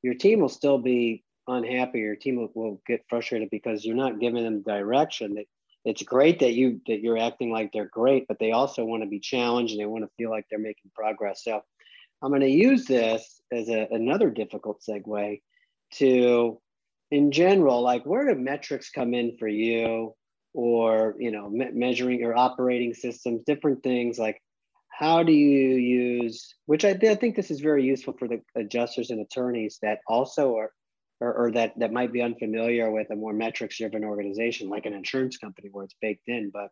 your 0.02 0.14
team 0.14 0.40
will 0.40 0.48
still 0.48 0.78
be 0.78 1.24
unhappy. 1.46 2.00
Your 2.00 2.16
team 2.16 2.36
will, 2.36 2.50
will 2.54 2.82
get 2.86 3.04
frustrated 3.08 3.50
because 3.50 3.84
you're 3.84 3.96
not 3.96 4.20
giving 4.20 4.44
them 4.44 4.62
direction. 4.62 5.34
That 5.34 5.46
it's 5.84 6.02
great 6.02 6.40
that 6.40 6.52
you 6.52 6.80
that 6.86 7.00
you're 7.00 7.18
acting 7.18 7.50
like 7.50 7.72
they're 7.72 7.88
great 7.90 8.26
but 8.28 8.38
they 8.38 8.52
also 8.52 8.84
want 8.84 9.02
to 9.02 9.08
be 9.08 9.18
challenged 9.18 9.72
and 9.72 9.80
they 9.80 9.86
want 9.86 10.04
to 10.04 10.10
feel 10.18 10.30
like 10.30 10.46
they're 10.50 10.58
making 10.58 10.90
progress. 10.94 11.44
So 11.44 11.62
I'm 12.22 12.30
going 12.30 12.42
to 12.42 12.48
use 12.48 12.84
this 12.84 13.40
as 13.52 13.68
a, 13.68 13.88
another 13.90 14.30
difficult 14.30 14.82
segue 14.86 15.40
to, 15.94 16.60
in 17.10 17.32
general, 17.32 17.82
like 17.82 18.04
where 18.04 18.32
do 18.32 18.38
metrics 18.38 18.90
come 18.90 19.14
in 19.14 19.36
for 19.38 19.48
you, 19.48 20.14
or 20.52 21.14
you 21.18 21.30
know, 21.30 21.48
me- 21.48 21.70
measuring 21.72 22.20
your 22.20 22.36
operating 22.36 22.94
systems, 22.94 23.42
different 23.46 23.82
things 23.82 24.18
like 24.18 24.42
how 24.88 25.22
do 25.22 25.32
you 25.32 25.76
use? 25.76 26.54
Which 26.66 26.84
I, 26.84 26.90
I 26.90 27.14
think 27.14 27.36
this 27.36 27.50
is 27.50 27.60
very 27.60 27.84
useful 27.84 28.14
for 28.18 28.28
the 28.28 28.42
adjusters 28.54 29.10
and 29.10 29.20
attorneys 29.20 29.78
that 29.82 30.00
also 30.06 30.56
are. 30.56 30.72
Or, 31.22 31.34
or 31.34 31.50
that, 31.52 31.78
that 31.78 31.92
might 31.92 32.14
be 32.14 32.22
unfamiliar 32.22 32.90
with 32.90 33.10
a 33.10 33.14
more 33.14 33.34
metrics 33.34 33.76
driven 33.76 34.04
organization 34.04 34.70
like 34.70 34.86
an 34.86 34.94
insurance 34.94 35.36
company 35.36 35.68
where 35.70 35.84
it's 35.84 35.94
baked 36.00 36.28
in 36.28 36.48
but 36.50 36.70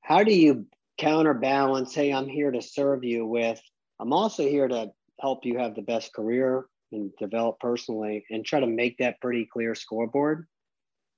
how 0.00 0.22
do 0.22 0.32
you 0.32 0.64
counterbalance 0.98 1.94
hey 1.94 2.12
i'm 2.12 2.28
here 2.28 2.50
to 2.50 2.60
serve 2.60 3.04
you 3.04 3.26
with 3.26 3.60
i'm 4.00 4.12
also 4.12 4.42
here 4.42 4.68
to 4.68 4.90
help 5.20 5.44
you 5.44 5.58
have 5.58 5.74
the 5.74 5.82
best 5.82 6.12
career 6.12 6.66
and 6.92 7.10
develop 7.18 7.58
personally 7.60 8.24
and 8.30 8.44
try 8.44 8.60
to 8.60 8.66
make 8.66 8.98
that 8.98 9.20
pretty 9.20 9.48
clear 9.52 9.74
scoreboard. 9.74 10.46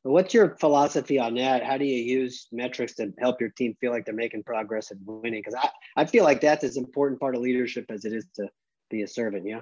What's 0.02 0.32
your 0.32 0.56
philosophy 0.56 1.18
on 1.18 1.34
that? 1.34 1.62
How 1.62 1.76
do 1.76 1.84
you 1.84 2.02
use 2.02 2.48
metrics 2.52 2.94
to 2.94 3.12
help 3.18 3.40
your 3.40 3.50
team 3.50 3.76
feel 3.80 3.92
like 3.92 4.06
they're 4.06 4.14
making 4.14 4.44
progress 4.44 4.90
and 4.90 5.00
winning? 5.04 5.42
Because 5.44 5.54
I, 5.54 5.68
I 5.96 6.04
feel 6.06 6.24
like 6.24 6.40
that's 6.40 6.64
as 6.64 6.78
important 6.78 7.20
part 7.20 7.34
of 7.34 7.42
leadership 7.42 7.84
as 7.90 8.04
it 8.04 8.14
is 8.14 8.26
to 8.36 8.48
be 8.88 9.02
a 9.02 9.08
servant 9.08 9.46
yeah? 9.46 9.60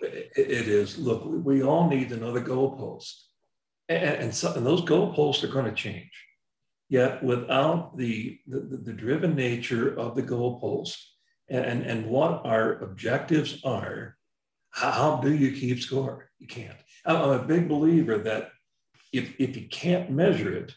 It 0.00 0.68
is. 0.68 0.96
Look 0.96 1.24
we 1.24 1.62
all 1.62 1.88
need 1.88 2.12
another 2.12 2.40
goalpost. 2.40 3.24
And, 3.88 4.02
and, 4.02 4.34
so, 4.34 4.54
and 4.54 4.64
those 4.64 4.82
goalposts 4.82 5.42
are 5.42 5.48
going 5.48 5.64
to 5.64 5.72
change 5.72 6.10
Yet 6.88 7.22
without 7.22 7.96
the, 7.96 8.38
the, 8.46 8.60
the 8.60 8.92
driven 8.92 9.34
nature 9.34 9.98
of 9.98 10.14
the 10.14 10.22
goalpost 10.22 10.96
and, 11.48 11.82
and 11.82 12.06
what 12.06 12.46
our 12.46 12.78
objectives 12.78 13.60
are, 13.64 14.16
how 14.70 15.20
do 15.22 15.34
you 15.34 15.52
keep 15.52 15.80
score? 15.80 16.30
You 16.38 16.46
can't. 16.46 16.76
I'm 17.04 17.30
a 17.30 17.42
big 17.42 17.68
believer 17.68 18.18
that 18.18 18.50
if, 19.12 19.34
if 19.38 19.56
you 19.56 19.68
can't 19.68 20.10
measure 20.10 20.52
it, 20.54 20.72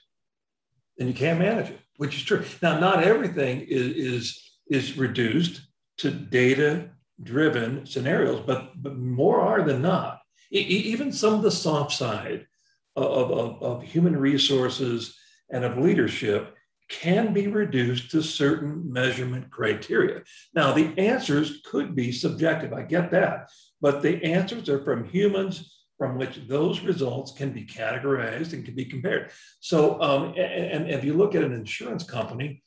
then 0.98 1.08
you 1.08 1.14
can't 1.14 1.40
manage 1.40 1.70
it, 1.70 1.80
which 1.98 2.16
is 2.16 2.24
true. 2.24 2.44
Now, 2.62 2.80
not 2.80 3.04
everything 3.04 3.62
is, 3.62 3.96
is, 3.96 4.52
is 4.70 4.98
reduced 4.98 5.62
to 5.98 6.12
data 6.12 6.90
driven 7.24 7.86
scenarios, 7.86 8.42
but, 8.46 8.82
but 8.82 8.98
more 8.98 9.42
are 9.42 9.64
than 9.64 9.82
not. 9.82 10.20
even 10.50 11.12
some 11.12 11.34
of 11.34 11.42
the 11.42 11.52
soft 11.52 11.94
side 11.94 12.48
of, 12.96 13.32
of, 13.32 13.64
of 13.64 13.84
human 13.84 14.18
resources 14.18 15.16
and 15.52 15.64
of 15.64 15.78
leadership 15.78 16.56
can 16.90 17.34
be 17.34 17.48
reduced 17.48 18.12
to 18.12 18.22
certain 18.22 18.92
measurement 18.92 19.50
criteria. 19.50 20.22
Now, 20.54 20.74
the 20.74 20.94
answers 20.98 21.62
could 21.66 21.96
be 21.96 22.12
subjective, 22.12 22.74
I 22.74 22.84
get 22.84 23.12
that, 23.12 23.50
but 23.80 24.02
the 24.02 24.22
answers 24.24 24.68
are 24.68 24.84
from 24.84 25.06
humans 25.06 25.78
from 25.98 26.18
which 26.18 26.42
those 26.48 26.82
results 26.82 27.32
can 27.32 27.52
be 27.52 27.64
categorized 27.64 28.54
and 28.54 28.66
can 28.66 28.76
be 28.76 28.86
compared. 28.86 29.32
So, 29.60 30.02
um, 30.02 30.34
and, 30.36 30.38
and 30.38 30.90
if 30.90 31.04
you 31.04 31.14
look 31.14 31.36
at 31.36 31.44
an 31.44 31.54
insurance 31.54 32.04
company, 32.04 32.64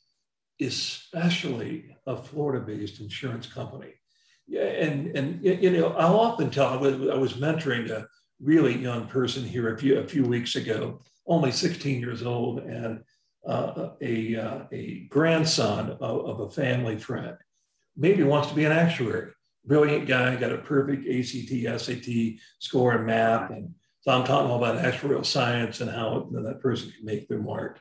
especially 0.61 1.95
a 2.07 2.15
Florida-based 2.15 3.01
insurance 3.01 3.45
company, 3.45 3.93
and 4.47 5.07
and 5.17 5.43
you 5.43 5.71
know, 5.71 5.89
I'll 5.93 6.19
often 6.19 6.49
tell. 6.49 6.67
I 6.67 6.77
was, 6.77 6.93
I 7.09 7.15
was 7.15 7.33
mentoring 7.33 7.89
a 7.89 8.07
really 8.39 8.77
young 8.77 9.07
person 9.07 9.43
here 9.43 9.73
a 9.73 9.77
few 9.77 9.97
a 9.97 10.07
few 10.07 10.23
weeks 10.23 10.55
ago, 10.55 11.01
only 11.27 11.51
16 11.51 11.99
years 11.99 12.23
old 12.23 12.59
and 12.59 13.03
uh, 13.47 13.89
a, 14.01 14.35
uh, 14.35 14.59
a 14.71 15.05
grandson 15.09 15.91
of, 15.91 16.25
of, 16.25 16.39
a 16.39 16.49
family 16.49 16.97
friend. 16.97 17.37
Maybe 17.95 18.23
wants 18.23 18.49
to 18.49 18.55
be 18.55 18.65
an 18.65 18.71
actuary. 18.71 19.31
Brilliant 19.65 20.07
guy, 20.07 20.35
got 20.35 20.51
a 20.51 20.57
perfect 20.57 21.07
ACT, 21.07 21.81
SAT 21.81 22.39
score 22.59 22.95
in 22.95 23.05
math. 23.05 23.51
And 23.51 23.75
so 24.01 24.11
I'm 24.11 24.25
talking 24.25 24.49
all 24.49 24.63
about 24.63 24.83
actuarial 24.83 25.25
science 25.25 25.81
and 25.81 25.89
how 25.89 26.27
that 26.31 26.59
person 26.59 26.91
can 26.91 27.05
make 27.05 27.27
their 27.27 27.39
mark. 27.39 27.79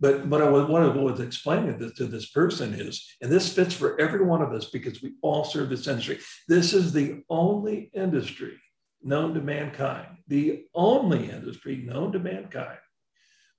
But, 0.00 0.28
but 0.28 0.42
I 0.42 0.48
was, 0.48 0.68
what 0.68 0.82
I 0.82 0.88
was 0.88 1.20
explaining 1.20 1.78
this, 1.78 1.94
to 1.94 2.06
this 2.06 2.30
person 2.30 2.74
is, 2.74 3.06
and 3.22 3.30
this 3.30 3.52
fits 3.52 3.74
for 3.74 3.98
every 4.00 4.24
one 4.24 4.42
of 4.42 4.52
us 4.52 4.66
because 4.70 5.02
we 5.02 5.14
all 5.22 5.44
serve 5.44 5.70
this 5.70 5.86
industry. 5.86 6.18
This 6.48 6.72
is 6.72 6.92
the 6.92 7.22
only 7.30 7.90
industry 7.94 8.58
known 9.04 9.34
to 9.34 9.40
mankind, 9.40 10.16
the 10.28 10.64
only 10.74 11.30
industry 11.30 11.76
known 11.76 12.12
to 12.12 12.18
mankind 12.18 12.78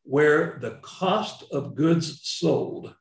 where 0.05 0.59
the 0.61 0.77
cost 0.81 1.43
of 1.51 1.75
goods 1.75 2.19
sold 2.23 2.93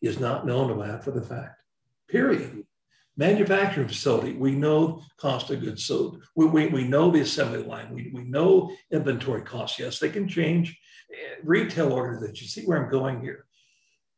is 0.00 0.18
not 0.18 0.44
known 0.44 0.82
after 0.82 1.10
the 1.10 1.22
fact, 1.22 1.62
period. 2.08 2.64
Manufacturing 3.16 3.88
facility, 3.88 4.32
we 4.32 4.52
know 4.52 5.02
cost 5.18 5.50
of 5.50 5.60
goods 5.60 5.84
sold. 5.84 6.22
We, 6.34 6.46
we, 6.46 6.66
we 6.68 6.84
know 6.84 7.10
the 7.10 7.20
assembly 7.20 7.62
line. 7.62 7.94
We, 7.94 8.10
we 8.12 8.24
know 8.24 8.74
inventory 8.90 9.42
costs. 9.42 9.78
Yes, 9.78 9.98
they 9.98 10.08
can 10.08 10.26
change. 10.26 10.76
Retail 11.44 11.92
order 11.92 12.18
that 12.26 12.40
you 12.40 12.48
see 12.48 12.64
where 12.64 12.82
I'm 12.82 12.90
going 12.90 13.20
here. 13.20 13.44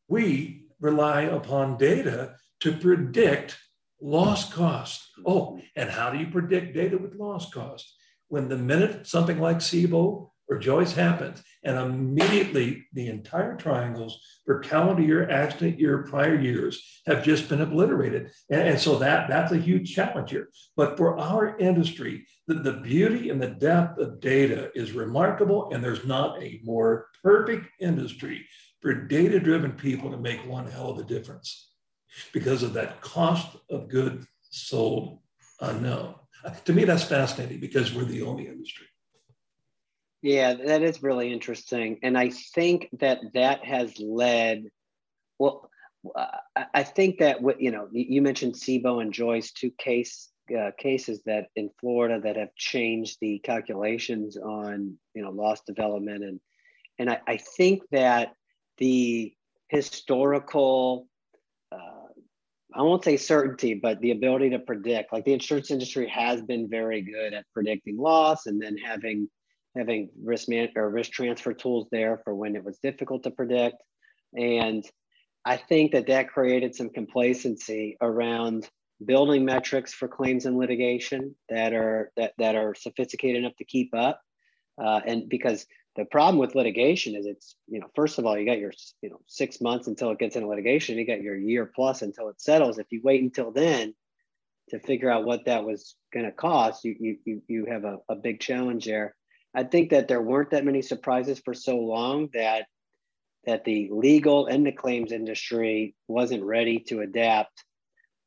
We 0.07 0.63
rely 0.79 1.23
upon 1.23 1.77
data 1.77 2.35
to 2.61 2.71
predict 2.71 3.57
loss 4.05 4.53
cost. 4.53 5.09
Oh, 5.25 5.59
and 5.75 5.89
how 5.89 6.11
do 6.11 6.19
you 6.19 6.27
predict 6.27 6.75
data 6.75 6.97
with 6.97 7.15
loss 7.15 7.51
cost? 7.51 7.91
When 8.27 8.47
the 8.47 8.57
minute 8.57 9.07
something 9.07 9.39
like 9.39 9.57
Sebo 9.57 10.29
or 10.47 10.59
Joyce 10.59 10.93
happens, 10.93 11.41
and 11.63 11.75
immediately 11.75 12.85
the 12.93 13.07
entire 13.07 13.55
triangles 13.55 14.19
for 14.45 14.59
calendar 14.59 15.01
year, 15.01 15.27
accident 15.27 15.79
year, 15.79 16.03
prior 16.03 16.39
years 16.39 17.01
have 17.07 17.23
just 17.23 17.49
been 17.49 17.61
obliterated. 17.61 18.29
And, 18.51 18.61
and 18.61 18.79
so 18.79 18.99
that, 18.99 19.27
that's 19.27 19.51
a 19.51 19.57
huge 19.57 19.95
challenge 19.95 20.29
here. 20.29 20.49
But 20.77 20.97
for 20.97 21.17
our 21.17 21.57
industry, 21.57 22.27
the, 22.45 22.55
the 22.55 22.73
beauty 22.73 23.31
and 23.31 23.41
the 23.41 23.47
depth 23.47 23.97
of 23.97 24.19
data 24.19 24.69
is 24.75 24.91
remarkable, 24.91 25.71
and 25.73 25.83
there's 25.83 26.05
not 26.05 26.41
a 26.43 26.61
more 26.63 27.07
perfect 27.23 27.65
industry 27.79 28.45
for 28.81 28.93
data 28.93 29.39
driven 29.39 29.71
people 29.71 30.11
to 30.11 30.17
make 30.17 30.45
one 30.45 30.67
hell 30.67 30.91
of 30.91 30.99
a 30.99 31.03
difference 31.03 31.71
because 32.33 32.63
of 32.63 32.73
that 32.73 33.01
cost 33.01 33.57
of 33.69 33.89
good 33.89 34.25
sold 34.41 35.19
unknown. 35.61 36.15
To 36.65 36.73
me, 36.73 36.83
that's 36.83 37.03
fascinating 37.03 37.59
because 37.59 37.93
we're 37.93 38.05
the 38.05 38.21
only 38.21 38.47
industry. 38.47 38.85
Yeah, 40.21 40.53
that 40.53 40.81
is 40.81 41.03
really 41.03 41.31
interesting. 41.31 41.99
And 42.03 42.17
I 42.17 42.29
think 42.29 42.89
that 42.99 43.19
that 43.33 43.63
has 43.65 43.99
led, 43.99 44.65
well, 45.39 45.69
I 46.73 46.83
think 46.83 47.19
that 47.19 47.41
what 47.41 47.61
you 47.61 47.71
know, 47.71 47.87
you 47.91 48.21
mentioned 48.21 48.53
Sebo 48.53 49.01
and 49.01 49.11
Joyce, 49.11 49.51
two 49.51 49.71
case 49.71 50.29
uh, 50.55 50.71
cases 50.77 51.21
that 51.25 51.47
in 51.55 51.69
Florida 51.79 52.19
that 52.21 52.35
have 52.35 52.53
changed 52.55 53.17
the 53.19 53.39
calculations 53.39 54.37
on 54.37 54.95
you 55.15 55.23
know 55.23 55.31
loss 55.31 55.61
development 55.61 56.23
and 56.23 56.39
and 56.99 57.09
I, 57.09 57.19
I 57.27 57.37
think 57.37 57.81
that 57.91 58.33
the 58.77 59.33
historical 59.69 61.07
I 62.75 62.81
won't 62.81 63.05
say 63.05 63.15
certainty, 63.15 63.73
but 63.73 64.01
the 64.01 64.11
ability 64.11 64.49
to 64.49 64.59
predict. 64.59 65.13
Like 65.13 65.23
the 65.23 65.33
insurance 65.33 65.71
industry 65.71 66.09
has 66.09 66.41
been 66.41 66.69
very 66.69 67.01
good 67.01 67.33
at 67.33 67.45
predicting 67.53 67.97
loss 67.97 68.47
and 68.47 68.61
then 68.61 68.75
having 68.77 69.29
having 69.77 70.09
risk 70.21 70.47
man 70.49 70.69
or 70.75 70.89
risk 70.89 71.11
transfer 71.11 71.53
tools 71.53 71.87
there 71.91 72.21
for 72.23 72.35
when 72.35 72.55
it 72.55 72.63
was 72.63 72.77
difficult 72.79 73.23
to 73.23 73.31
predict. 73.31 73.75
And 74.33 74.85
I 75.45 75.57
think 75.57 75.91
that 75.93 76.07
that 76.07 76.29
created 76.29 76.75
some 76.75 76.89
complacency 76.89 77.97
around 78.01 78.69
building 79.05 79.45
metrics 79.45 79.93
for 79.93 80.07
claims 80.07 80.45
and 80.45 80.57
litigation 80.57 81.35
that 81.49 81.73
are 81.73 82.11
that, 82.17 82.33
that 82.39 82.55
are 82.55 82.75
sophisticated 82.75 83.37
enough 83.37 83.55
to 83.57 83.65
keep 83.65 83.93
up. 83.93 84.21
Uh, 84.81 84.99
and 85.05 85.29
because 85.29 85.65
the 85.95 86.05
problem 86.05 86.37
with 86.37 86.55
litigation 86.55 87.15
is 87.15 87.25
it's 87.25 87.55
you 87.67 87.79
know 87.79 87.87
first 87.95 88.19
of 88.19 88.25
all 88.25 88.37
you 88.37 88.45
got 88.45 88.59
your 88.59 88.73
you 89.01 89.09
know 89.09 89.19
six 89.27 89.61
months 89.61 89.87
until 89.87 90.11
it 90.11 90.19
gets 90.19 90.35
into 90.35 90.47
litigation. 90.47 90.97
You 90.97 91.05
got 91.05 91.21
your 91.21 91.37
year 91.37 91.71
plus 91.73 92.01
until 92.01 92.29
it 92.29 92.41
settles. 92.41 92.77
If 92.77 92.87
you 92.91 93.01
wait 93.03 93.21
until 93.21 93.51
then 93.51 93.93
to 94.69 94.79
figure 94.79 95.11
out 95.11 95.25
what 95.25 95.45
that 95.45 95.63
was 95.63 95.95
going 96.13 96.25
to 96.25 96.31
cost 96.31 96.83
you 96.83 97.17
you 97.25 97.41
you 97.47 97.65
have 97.65 97.85
a, 97.85 97.97
a 98.09 98.15
big 98.15 98.39
challenge 98.39 98.85
there. 98.85 99.15
I 99.53 99.63
think 99.63 99.91
that 99.91 100.07
there 100.07 100.21
weren't 100.21 100.51
that 100.51 100.65
many 100.65 100.81
surprises 100.81 101.39
for 101.43 101.53
so 101.53 101.77
long 101.77 102.29
that 102.33 102.65
that 103.45 103.63
the 103.63 103.89
legal 103.91 104.47
and 104.47 104.65
the 104.65 104.71
claims 104.71 105.11
industry 105.11 105.95
wasn't 106.07 106.43
ready 106.43 106.79
to 106.87 107.01
adapt. 107.01 107.63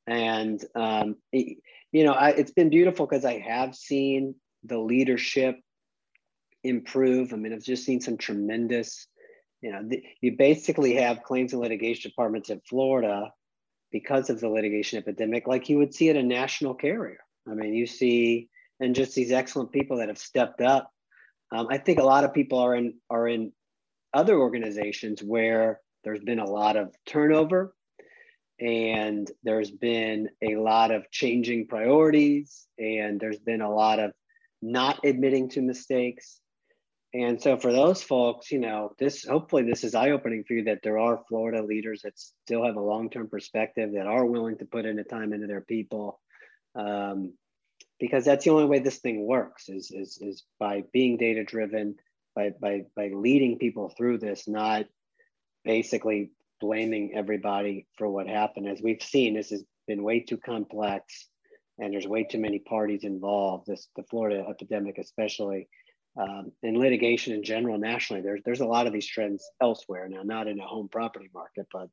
And 0.07 0.65
um, 0.77 1.17
it, 1.33 1.59
you 1.93 2.05
know 2.05 2.13
I, 2.13 2.31
it's 2.31 2.53
been 2.53 2.71
beautiful 2.71 3.07
because 3.07 3.25
i 3.25 3.39
have 3.39 3.75
seen 3.75 4.35
the 4.65 4.79
leadership 4.79 5.57
improve. 6.65 7.33
I 7.33 7.37
mean, 7.37 7.53
I've 7.53 7.63
just 7.63 7.85
seen 7.85 8.01
some 8.01 8.17
tremendous, 8.17 9.07
you 9.61 9.73
know, 9.73 9.83
the, 9.87 10.03
you 10.21 10.37
basically 10.37 10.95
have 10.95 11.23
claims 11.23 11.53
and 11.53 11.63
litigation 11.63 12.11
departments 12.11 12.51
in 12.51 12.61
Florida 12.61 13.31
because 13.91 14.31
of 14.31 14.41
the 14.41 14.49
litigation 14.49 14.99
epidemic, 14.99 15.47
like 15.47 15.69
you 15.69 15.79
would 15.79 15.95
see 15.95 16.11
at 16.11 16.17
a 16.17 16.23
national 16.23 16.75
carrier. 16.75 17.21
I 17.49 17.55
mean, 17.55 17.73
you 17.73 17.87
see, 17.87 18.49
and 18.81 18.95
just 18.95 19.15
these 19.15 19.33
excellent 19.33 19.73
people 19.73 19.99
that 19.99 20.09
have 20.09 20.19
stepped 20.19 20.61
up. 20.61 20.91
Um, 21.51 21.69
I 21.71 21.79
think 21.79 21.99
a 21.99 22.05
lot 22.05 22.25
of 22.25 22.35
people 22.35 22.59
are 22.59 22.75
in 22.75 22.95
are 23.09 23.27
in 23.27 23.53
other 24.13 24.39
organizations 24.39 25.23
where 25.23 25.81
there's 26.05 26.21
been 26.21 26.39
a 26.39 26.49
lot 26.49 26.77
of 26.77 26.95
turnover 27.07 27.75
and 28.61 29.31
there's 29.45 29.71
been 29.71 30.29
a 30.43 30.57
lot 30.57 30.91
of 30.91 31.11
changing 31.11 31.67
priorities 31.67 32.67
and 32.79 33.21
there's 33.21 33.39
been 33.39 33.61
a 33.61 33.73
lot 33.73 33.99
of 33.99 34.13
not 34.61 34.99
admitting 35.05 35.49
to 35.51 35.63
mistakes 35.63 36.41
and 37.15 37.41
so 37.41 37.57
for 37.57 37.73
those 37.73 38.03
folks, 38.03 38.51
you 38.51 38.59
know, 38.59 38.93
this 38.99 39.25
hopefully 39.25 39.63
this 39.63 39.83
is 39.83 39.95
eye-opening 39.95 40.45
for 40.45 40.55
you 40.55 40.65
that 40.65 40.81
there 40.83 40.99
are 40.99 41.23
Florida 41.29 41.63
leaders 41.63 42.03
that 42.03 42.19
still 42.19 42.65
have 42.65 42.77
a 42.77 42.81
long-term 42.81 43.29
perspective 43.29 43.93
that 43.95 44.07
are 44.07 44.27
willing 44.27 44.59
to 44.59 44.67
put 44.67 44.85
in 44.85 44.97
the 44.97 45.05
time 45.05 45.33
into 45.33 45.47
their 45.47 45.63
people. 45.63 46.21
Um, 46.75 47.33
because 47.99 48.25
that's 48.25 48.45
the 48.45 48.51
only 48.51 48.67
way 48.67 48.79
this 48.79 48.99
thing 48.99 49.27
works 49.27 49.69
is, 49.69 49.91
is, 49.91 50.19
is 50.21 50.45
by 50.61 50.85
being 50.93 51.17
data 51.17 51.45
driven, 51.45 51.97
by, 52.37 52.51
by, 52.61 52.83
by 52.95 53.11
leading 53.13 53.59
people 53.59 53.93
through 53.97 54.19
this, 54.19 54.47
not 54.47 54.85
basically 55.65 56.31
blaming 56.61 57.13
everybody 57.15 57.87
for 57.97 58.09
what 58.09 58.29
happened. 58.29 58.69
As 58.69 58.83
we've 58.83 59.03
seen, 59.03 59.35
this 59.35 59.51
has 59.51 59.65
been 59.87 60.03
way 60.03 60.21
too 60.21 60.37
complex 60.37 61.27
and 61.79 61.93
there's 61.93 62.07
way 62.07 62.25
too 62.25 62.39
many 62.39 62.59
parties 62.59 63.05
involved, 63.05 63.67
this 63.67 63.89
the 63.97 64.03
Florida 64.05 64.45
epidemic 64.49 64.99
especially 64.99 65.69
um, 66.19 66.53
in 66.63 66.79
litigation 66.79 67.33
in 67.33 67.43
general 67.43 67.79
nationally 67.79 68.23
there's 68.23 68.41
there's 68.45 68.61
a 68.61 68.67
lot 68.67 68.87
of 68.87 68.93
these 68.93 69.07
trends 69.07 69.49
elsewhere 69.61 70.09
now 70.09 70.23
not 70.23 70.49
in 70.49 70.59
a 70.59 70.67
home 70.67 70.89
property 70.89 71.31
market 71.33 71.67
but 71.73 71.89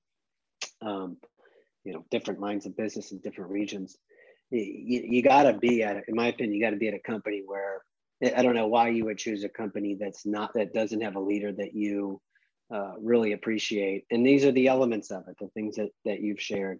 um, 0.82 1.18
you 1.84 1.94
know 1.94 2.06
different 2.12 2.40
lines 2.40 2.66
of 2.66 2.76
business 2.76 3.12
in 3.12 3.20
different 3.20 3.52
regions. 3.52 3.98
You, 4.52 5.02
you 5.04 5.24
got 5.24 5.44
to 5.44 5.54
be 5.54 5.84
at 5.84 6.04
in 6.08 6.16
my 6.16 6.28
opinion 6.28 6.56
you 6.56 6.62
got 6.64 6.72
to 6.72 6.78
be 6.78 6.88
at 6.88 6.94
a 6.94 7.00
company 7.00 7.44
where 7.46 7.82
i 8.36 8.42
don't 8.42 8.56
know 8.56 8.68
why 8.68 8.90
you 8.90 9.06
would 9.06 9.18
choose 9.18 9.44
a 9.44 9.50
company 9.50 9.98
that's 10.00 10.26
not 10.26 10.54
that 10.54 10.74
doesn't 10.74 11.02
have 11.02 11.16
a 11.16 11.20
leader 11.20 11.52
that 11.52 11.74
you 11.74 12.22
uh, 12.74 12.94
really 13.00 13.34
appreciate. 13.34 14.06
And 14.10 14.26
these 14.26 14.44
are 14.46 14.52
the 14.52 14.68
elements 14.68 15.12
of 15.12 15.24
it 15.28 15.36
the 15.40 15.50
things 15.50 15.76
that 15.76 15.90
that 16.06 16.22
you've 16.22 16.42
shared. 16.42 16.80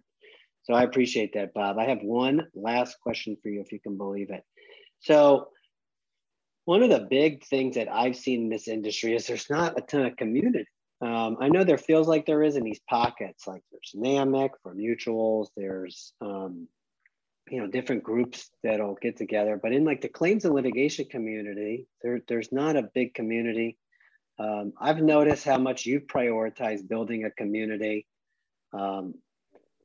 So 0.64 0.74
i 0.74 0.82
appreciate 0.82 1.34
that 1.34 1.54
bob. 1.54 1.78
I 1.78 1.84
have 1.84 2.02
one 2.02 2.46
last 2.54 2.98
question 3.00 3.36
for 3.40 3.48
you 3.48 3.60
if 3.60 3.70
you 3.72 3.80
can 3.80 3.96
believe 3.96 4.30
it. 4.30 4.42
So 5.00 5.48
one 6.66 6.82
of 6.82 6.90
the 6.90 7.06
big 7.08 7.44
things 7.44 7.76
that 7.76 7.90
I've 7.90 8.16
seen 8.16 8.42
in 8.42 8.48
this 8.48 8.68
industry 8.68 9.14
is 9.14 9.26
there's 9.26 9.48
not 9.48 9.78
a 9.78 9.82
ton 9.82 10.04
of 10.04 10.16
community. 10.16 10.66
Um, 11.00 11.36
I 11.40 11.48
know 11.48 11.62
there 11.62 11.78
feels 11.78 12.08
like 12.08 12.26
there 12.26 12.42
is 12.42 12.56
in 12.56 12.64
these 12.64 12.80
pockets, 12.90 13.46
like 13.46 13.62
there's 13.70 13.94
NAMIC 13.94 14.50
for 14.62 14.74
mutuals, 14.74 15.48
there's 15.56 16.12
um, 16.20 16.66
you 17.48 17.60
know 17.60 17.68
different 17.68 18.02
groups 18.02 18.50
that'll 18.64 18.98
get 19.00 19.16
together, 19.16 19.58
but 19.62 19.72
in 19.72 19.84
like 19.84 20.00
the 20.00 20.08
claims 20.08 20.44
and 20.44 20.54
litigation 20.54 21.04
community, 21.04 21.86
there, 22.02 22.20
there's 22.26 22.50
not 22.50 22.76
a 22.76 22.90
big 22.94 23.14
community. 23.14 23.78
Um, 24.38 24.72
I've 24.80 25.00
noticed 25.00 25.44
how 25.44 25.58
much 25.58 25.86
you 25.86 26.00
prioritize 26.00 26.86
building 26.86 27.24
a 27.24 27.30
community, 27.30 28.06
um, 28.72 29.14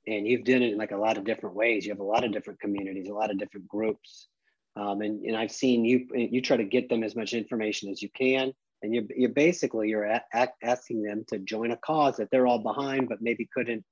and 0.07 0.27
you've 0.27 0.45
done 0.45 0.63
it 0.63 0.71
in 0.71 0.79
like 0.79 0.91
a 0.91 0.97
lot 0.97 1.19
of 1.19 1.25
different 1.25 1.55
ways. 1.55 1.85
You 1.85 1.91
have 1.91 1.99
a 1.99 2.03
lot 2.03 2.23
of 2.23 2.31
different 2.31 2.59
communities, 2.59 3.07
a 3.07 3.13
lot 3.13 3.29
of 3.29 3.37
different 3.37 3.67
groups. 3.67 4.29
Um, 4.75 5.01
and, 5.01 5.25
and 5.25 5.35
I've 5.35 5.51
seen 5.51 5.83
you, 5.83 6.07
you 6.13 6.41
try 6.41 6.57
to 6.57 6.63
get 6.63 6.89
them 6.89 7.03
as 7.03 7.15
much 7.15 7.33
information 7.33 7.89
as 7.89 8.01
you 8.01 8.09
can. 8.15 8.53
And 8.83 8.93
you're, 8.93 9.03
you're 9.15 9.29
basically, 9.29 9.89
you're 9.89 10.05
a, 10.05 10.23
a, 10.33 10.47
asking 10.63 11.03
them 11.03 11.23
to 11.27 11.39
join 11.39 11.71
a 11.71 11.77
cause 11.77 12.17
that 12.17 12.29
they're 12.31 12.47
all 12.47 12.59
behind, 12.59 13.09
but 13.09 13.21
maybe 13.21 13.47
couldn't 13.53 13.83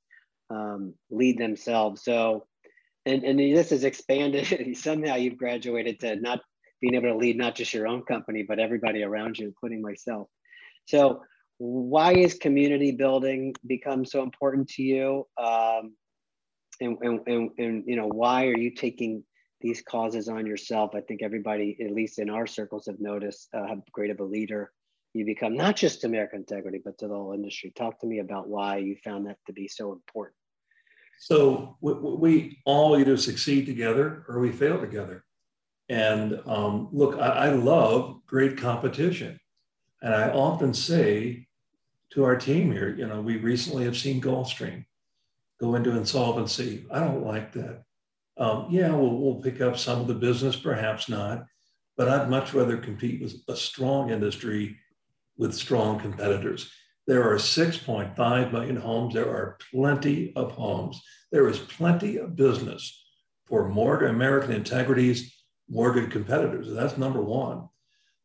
um, 0.50 0.94
lead 1.12 1.38
themselves. 1.38 2.04
So, 2.04 2.48
and, 3.06 3.24
and 3.24 3.39
this 3.39 3.70
has 3.70 3.84
expanded. 3.84 4.78
Somehow 4.78 5.15
you've 5.15 5.38
graduated 5.38 6.00
to 6.00 6.15
not 6.15 6.42
being 6.82 6.96
able 6.96 7.10
to 7.10 7.18
lead 7.18 7.38
not 7.38 7.56
just 7.56 7.74
your 7.74 7.88
own 7.88 8.04
company, 8.04 8.44
but 8.44 8.60
everybody 8.60 9.04
around 9.04 9.38
you, 9.38 9.48
including 9.48 9.82
myself. 9.82 10.28
So 10.86 11.22
why 11.58 12.13
is 12.13 12.36
community 12.36 12.92
building 12.92 13.54
become 13.68 14.06
so 14.06 14.24
important 14.24 14.70
to 14.70 14.82
you? 14.82 15.28
Um, 15.38 15.94
and, 16.82 16.98
and, 17.02 17.20
and, 17.28 17.52
and, 17.58 17.84
you 17.86 17.98
know, 17.98 18.08
why 18.08 18.48
are 18.48 18.58
you 18.58 18.72
taking 18.72 19.24
these 19.62 19.82
causes 19.82 20.30
on 20.30 20.45
yourself. 20.45 20.91
I 20.95 21.02
think 21.02 21.22
everybody, 21.22 21.78
at 21.84 21.91
least 21.91 22.19
in 22.19 22.30
our 22.30 22.48
circles, 22.48 22.86
have 22.86 23.00
noticed 23.00 23.50
uh, 23.54 23.67
how 23.67 23.84
great 23.91 24.12
of 24.12 24.19
a 24.19 24.24
leader 24.24 24.72
you 25.13 25.26
become, 25.26 25.56
not 25.56 25.76
just 25.76 26.02
to 26.02 26.08
American 26.08 26.39
Integrity, 26.39 26.80
but 26.84 26.98
to 27.00 27.08
the 27.08 27.13
whole 27.13 27.34
industry. 27.34 27.72
Talk 27.76 28.00
to 28.02 28.08
me 28.08 28.19
about 28.19 28.48
why 28.48 28.78
you 28.78 28.95
found 29.04 29.28
that 29.28 29.38
to 29.48 29.54
be 29.54 29.67
so 29.67 29.91
important. 29.91 30.36
So 31.19 31.78
we, 31.82 31.93
we 31.93 32.60
all 32.65 32.98
either 32.98 33.17
succeed 33.17 33.65
together 33.65 34.24
or 34.30 34.39
we 34.39 34.52
fail 34.52 34.80
together. 34.80 35.26
And 35.89 36.39
um, 36.45 36.89
look, 36.91 37.19
I, 37.19 37.28
I 37.28 37.50
love 37.50 38.22
great 38.26 38.58
competition. 38.58 39.39
And 40.02 40.13
I 40.13 40.30
often 40.30 40.74
say 40.74 41.48
to 42.12 42.24
our 42.24 42.38
team 42.38 42.72
here, 42.72 42.95
you 42.95 43.08
know, 43.08 43.22
we 43.22 43.38
recently 43.38 43.84
have 43.86 43.98
seen 43.98 44.22
Gulfstream 44.22 44.86
go 45.60 45.76
into 45.76 45.98
insolvency. 45.98 46.86
I 46.89 47.00
don't 47.00 47.26
like 47.26 47.52
that. 47.54 47.84
Um, 48.39 48.67
yeah, 48.69 48.91
we'll, 48.91 49.17
we'll 49.17 49.41
pick 49.41 49.62
up 49.62 49.78
some 49.78 49.99
of 49.99 50.08
the 50.08 50.15
business, 50.15 50.56
perhaps 50.56 51.10
not, 51.10 51.45
but 51.97 52.08
I'd 52.08 52.30
much 52.30 52.54
rather 52.54 52.78
compete 52.78 53.21
with 53.21 53.36
a 53.49 53.56
strong 53.56 54.10
industry 54.10 54.78
with 55.38 55.54
strong 55.54 55.99
competitors. 55.99 56.71
There 57.06 57.23
are 57.23 57.36
6.5 57.36 58.52
million 58.52 58.75
homes. 58.75 59.13
There 59.13 59.30
are 59.30 59.58
plenty 59.71 60.34
of 60.36 60.52
homes. 60.52 61.02
There 61.32 61.49
is 61.49 61.60
plenty 61.60 62.17
of 62.17 62.36
business 62.36 63.04
for 63.45 63.67
more 63.67 64.06
American 64.06 64.54
integrities, 64.54 65.36
more 65.67 65.91
good 65.91 66.12
competitors. 66.12 66.71
That's 66.71 66.97
number 66.97 67.21
one. 67.21 67.67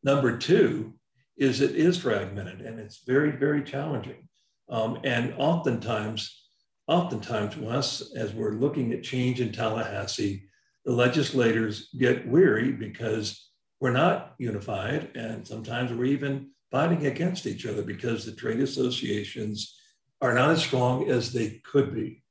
Number 0.03 0.37
two 0.37 0.93
is 1.35 1.61
it 1.61 1.75
is 1.75 1.97
fragmented 1.97 2.61
and 2.61 2.79
it's 2.79 3.03
very, 3.05 3.31
very 3.31 3.63
challenging. 3.63 4.29
Um, 4.69 4.99
and 5.03 5.33
oftentimes, 5.37 6.44
oftentimes, 6.87 7.57
us, 7.57 8.13
as 8.15 8.33
we're 8.33 8.53
looking 8.53 8.93
at 8.93 9.03
change 9.03 9.41
in 9.41 9.51
Tallahassee, 9.51 10.43
the 10.85 10.91
legislators 10.91 11.89
get 11.97 12.27
weary 12.27 12.71
because 12.71 13.49
we're 13.79 13.91
not 13.91 14.35
unified, 14.37 15.09
and 15.15 15.47
sometimes 15.47 15.91
we're 15.91 16.05
even 16.05 16.51
fighting 16.71 17.07
against 17.07 17.47
each 17.47 17.65
other 17.65 17.81
because 17.81 18.25
the 18.25 18.31
trade 18.31 18.59
associations 18.59 19.75
are 20.21 20.33
not 20.33 20.51
as 20.51 20.63
strong 20.63 21.09
as 21.09 21.33
they 21.33 21.61
could 21.63 21.93
be. 21.93 22.23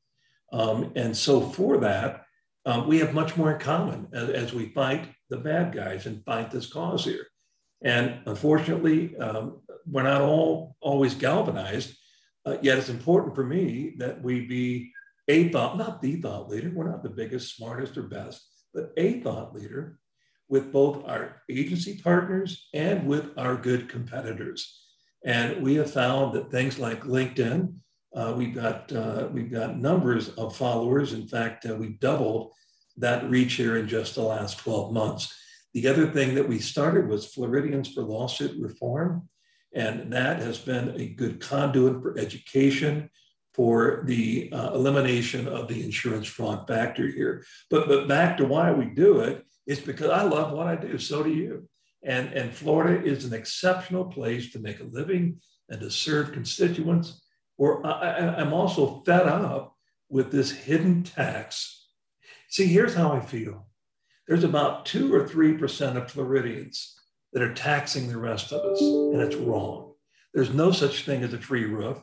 Um, 0.53 0.93
and 0.95 1.17
so, 1.17 1.41
for 1.41 1.79
that, 1.79 2.25
um, 2.65 2.87
we 2.87 2.99
have 2.99 3.13
much 3.13 3.37
more 3.37 3.53
in 3.53 3.59
common 3.59 4.09
as, 4.13 4.31
as, 4.31 4.55
we 4.55 4.71
fight 4.71 5.09
the 5.29 5.37
bad 5.37 5.75
guys 5.75 6.07
and 6.07 6.25
fight 6.25 6.51
this 6.51 6.73
cause 6.73 7.05
here. 7.05 7.27
And 7.83 8.21
unfortunately, 8.27 9.17
um, 9.19 9.61
we're 9.87 10.05
not 10.05 10.23
all 10.23 10.77
always 10.81 11.15
galvanized 11.15 11.95
uh, 12.47 12.57
yet 12.63 12.79
it's 12.79 12.89
important 12.89 13.35
for 13.35 13.45
me 13.45 13.95
that 13.99 14.23
we 14.23 14.47
be 14.47 14.93
a 15.29 15.49
thought, 15.49 15.79
not 15.79 16.03
the 16.03 16.21
thought 16.21 16.49
leader. 16.49 16.71
We're 16.75 16.91
not 16.91 17.03
the 17.03 17.09
biggest, 17.09 17.57
smartest, 17.57 17.97
or 17.97 18.03
best, 18.03 18.47
but 18.73 18.93
a 18.97 19.21
thought 19.21 19.55
leader 19.55 19.99
with 20.49 20.73
both 20.73 21.05
our 21.09 21.43
agency 21.51 22.01
partners 22.03 22.69
and 22.75 23.07
with 23.07 23.31
our 23.39 23.57
good 23.57 23.89
competitors. 23.89 24.81
And 25.25 25.63
we 25.63 25.77
have 25.77 25.91
found 25.91 26.35
that 26.35 26.51
things 26.51 26.79
like 26.79 27.05
LinkedIn, 27.05 27.75
uh, 28.15 28.35
we've 28.37 28.55
got 28.55 28.93
uh, 28.93 29.29
we've 29.33 29.51
got 29.51 29.79
numbers 29.79 30.29
of 30.31 30.57
followers. 30.57 31.15
In 31.15 31.27
fact, 31.27 31.67
uh, 31.67 31.75
we've 31.75 31.99
doubled 31.99 32.53
that 32.99 33.29
reach 33.29 33.55
here 33.55 33.79
in 33.79 33.89
just 33.89 34.15
the 34.15 34.23
last 34.23 34.59
12 34.59 34.93
months. 34.93 35.35
The 35.73 35.89
other 35.89 36.07
thing 36.07 36.37
that 36.37 36.49
we 36.49 36.61
started 36.61 37.09
was 37.09 37.27
Floridians 37.27 37.93
for 37.93 38.03
Lawsuit 38.03 38.57
Reform. 38.61 39.29
And 39.75 40.13
that 40.13 40.39
has 40.39 40.59
been 40.59 41.01
a 41.01 41.09
good 41.09 41.41
conduit 41.41 42.01
for 42.01 42.17
education, 42.17 43.11
for 43.53 44.03
the 44.07 44.51
uh, 44.53 44.73
elimination 44.73 45.49
of 45.49 45.69
the 45.69 45.83
insurance 45.83 46.27
fraud 46.27 46.67
factor 46.67 47.07
here. 47.07 47.45
But, 47.71 47.89
but 47.89 48.09
back 48.09 48.37
to 48.39 48.45
why 48.45 48.73
we 48.73 48.87
do 48.87 49.21
it, 49.21 49.45
it's 49.67 49.81
because 49.81 50.11
I 50.11 50.23
love 50.23 50.53
what 50.53 50.67
I 50.67 50.77
do. 50.77 50.99
So 50.99 51.23
do 51.23 51.31
you. 51.31 51.69
And, 52.03 52.33
and 52.33 52.53
Florida 52.53 53.03
is 53.03 53.25
an 53.25 53.33
exceptional 53.33 54.05
place 54.05 54.53
to 54.53 54.59
make 54.59 54.81
a 54.81 54.85
living 54.85 55.41
and 55.69 55.81
to 55.81 55.91
serve 55.91 56.33
constituents. 56.33 57.23
Or 57.57 57.85
I, 57.87 58.37
I'm 58.37 58.53
also 58.53 59.03
fed 59.07 59.27
up 59.27 59.77
with 60.09 60.31
this 60.31 60.51
hidden 60.51 61.03
tax. 61.03 61.87
See, 62.49 62.67
here's 62.67 62.95
how 62.95 63.13
I 63.13 63.21
feel. 63.21 63.67
There's 64.29 64.45
about 64.45 64.87
two 64.87 65.13
or 65.15 65.27
3% 65.27 65.97
of 65.97 66.11
Floridians 66.11 66.95
that 67.35 67.43
are 67.43 67.53
taxing 67.53 68.09
the 68.09 68.17
rest 68.17 68.53
of 68.53 68.65
us, 68.65 68.81
and 68.81 69.21
it's 69.21 69.37
wrong. 69.37 69.93
There's 70.33 70.55
no 70.55 70.73
such 70.73 71.05
thing 71.05 71.23
as 71.23 71.35
a 71.35 71.39
free 71.39 71.67
roof. 71.67 71.99